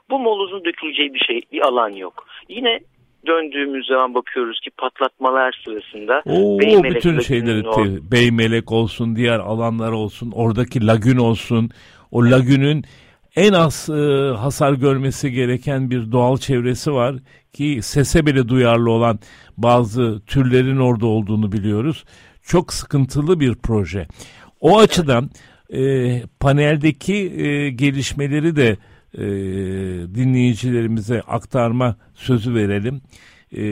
Bu 0.10 0.20
molozun 0.20 0.66
döküleceği 0.66 1.14
bir 1.14 1.20
şey, 1.20 1.42
bir 1.52 1.62
alan 1.62 1.90
yok. 1.90 2.28
Yine 2.50 2.80
döndüğümüz 3.28 3.88
zaman 3.88 4.14
bakıyoruz 4.14 4.60
ki 4.60 4.70
patlatmalar 4.78 5.62
sırasında 5.66 6.22
Oo, 6.26 6.60
bütün 6.84 7.20
şeyleri 7.20 7.62
or- 7.62 8.12
Beymelek 8.12 8.72
olsun, 8.72 9.16
diğer 9.16 9.40
alanlar 9.40 9.92
olsun, 9.92 10.32
oradaki 10.36 10.88
lagün 10.88 11.18
olsun. 11.18 11.70
O 12.12 12.24
lagünün 12.24 12.84
en 13.36 13.54
az 13.54 13.90
e, 13.90 13.94
hasar 14.38 14.74
görmesi 14.74 15.32
gereken 15.32 15.90
bir 15.90 16.12
doğal 16.12 16.38
çevresi 16.38 16.94
var 16.94 17.16
ki 17.54 17.80
sese 17.82 18.26
bile 18.26 18.50
duyarlı 18.50 18.92
olan 18.92 19.20
bazı 19.58 20.26
türlerin 20.26 20.78
orada 20.78 21.06
olduğunu 21.06 21.52
biliyoruz. 21.52 22.06
Çok 22.44 22.74
sıkıntılı 22.74 23.40
bir 23.40 23.56
proje. 23.56 24.08
O 24.66 24.80
açıdan 24.80 25.30
e, 25.74 26.22
paneldeki 26.40 27.16
e, 27.16 27.70
gelişmeleri 27.70 28.56
de 28.56 28.78
e, 29.14 29.24
dinleyicilerimize 30.16 31.22
aktarma 31.22 31.96
sözü 32.14 32.56
verelim. 32.56 33.02
E, 33.58 33.64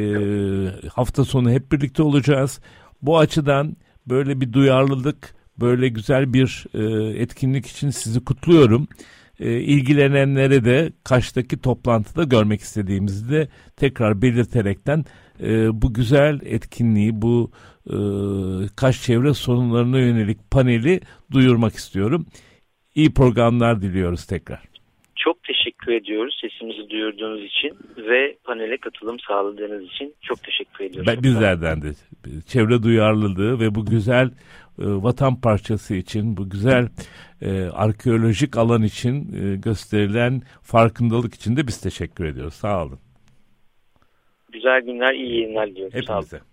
hafta 0.90 1.26
sonu 1.26 1.52
hep 1.52 1.72
birlikte 1.72 2.04
olacağız. 2.04 2.60
Bu 3.02 3.20
açıdan 3.20 3.78
böyle 4.08 4.42
bir 4.42 4.54
duyarlılık, 4.54 5.36
böyle 5.60 5.88
güzel 5.88 6.34
bir 6.34 6.66
e, 6.74 6.84
etkinlik 7.22 7.66
için 7.66 7.90
sizi 7.90 8.26
kutluyorum. 8.26 8.88
E, 9.40 9.60
ilgilenenlere 9.60 10.66
de 10.66 10.92
Kaş'taki 11.04 11.58
toplantıda 11.58 12.24
görmek 12.24 12.62
istediğimizi 12.62 13.30
de 13.30 13.48
tekrar 13.76 14.22
belirterekten 14.22 15.06
e, 15.42 15.82
bu 15.82 15.94
güzel 15.94 16.40
etkinliği, 16.44 17.22
bu 17.22 17.52
e, 17.90 17.96
Kaş 18.76 19.04
çevre 19.04 19.34
sorunlarına 19.34 20.00
yönelik 20.00 20.52
paneli 20.52 21.00
duyurmak 21.32 21.74
istiyorum. 21.74 22.26
İyi 22.96 23.14
programlar 23.14 23.82
diliyoruz 23.82 24.26
tekrar. 24.26 24.62
Çok 25.16 25.44
teşekkür 25.44 25.92
ediyoruz 25.92 26.40
sesimizi 26.42 26.90
duyurduğunuz 26.90 27.44
için 27.44 27.78
ve 27.98 28.38
panele 28.44 28.78
katılım 28.78 29.20
sağladığınız 29.20 29.84
için 29.84 30.14
çok 30.22 30.44
teşekkür 30.44 30.86
ediyoruz. 30.86 31.14
Ben, 31.16 31.24
bizlerden 31.24 31.82
de 31.82 31.88
çevre 32.48 32.84
duyarlılığı 32.84 33.60
ve 33.60 33.76
bu 33.76 33.86
güzel 33.86 34.28
e, 34.80 34.86
vatan 34.86 35.42
parçası 35.42 35.96
için, 35.96 36.38
bu 36.38 36.50
güzel 36.50 36.90
e, 37.42 37.64
arkeolojik 37.64 38.58
alan 38.58 38.84
için 38.84 39.16
e, 39.16 39.56
gösterilen 39.56 40.42
farkındalık 40.62 41.36
için 41.36 41.56
de 41.58 41.68
biz 41.68 41.82
teşekkür 41.82 42.26
ediyoruz. 42.26 42.54
Sağ 42.54 42.84
olun. 42.86 43.00
Güzel 44.52 44.82
günler, 44.82 45.14
iyi 45.14 45.40
yayınlar 45.40 45.68
diliyorum. 45.70 45.94
Hepinize. 45.94 46.38
Sağ 46.38 46.38
olun. 46.38 46.53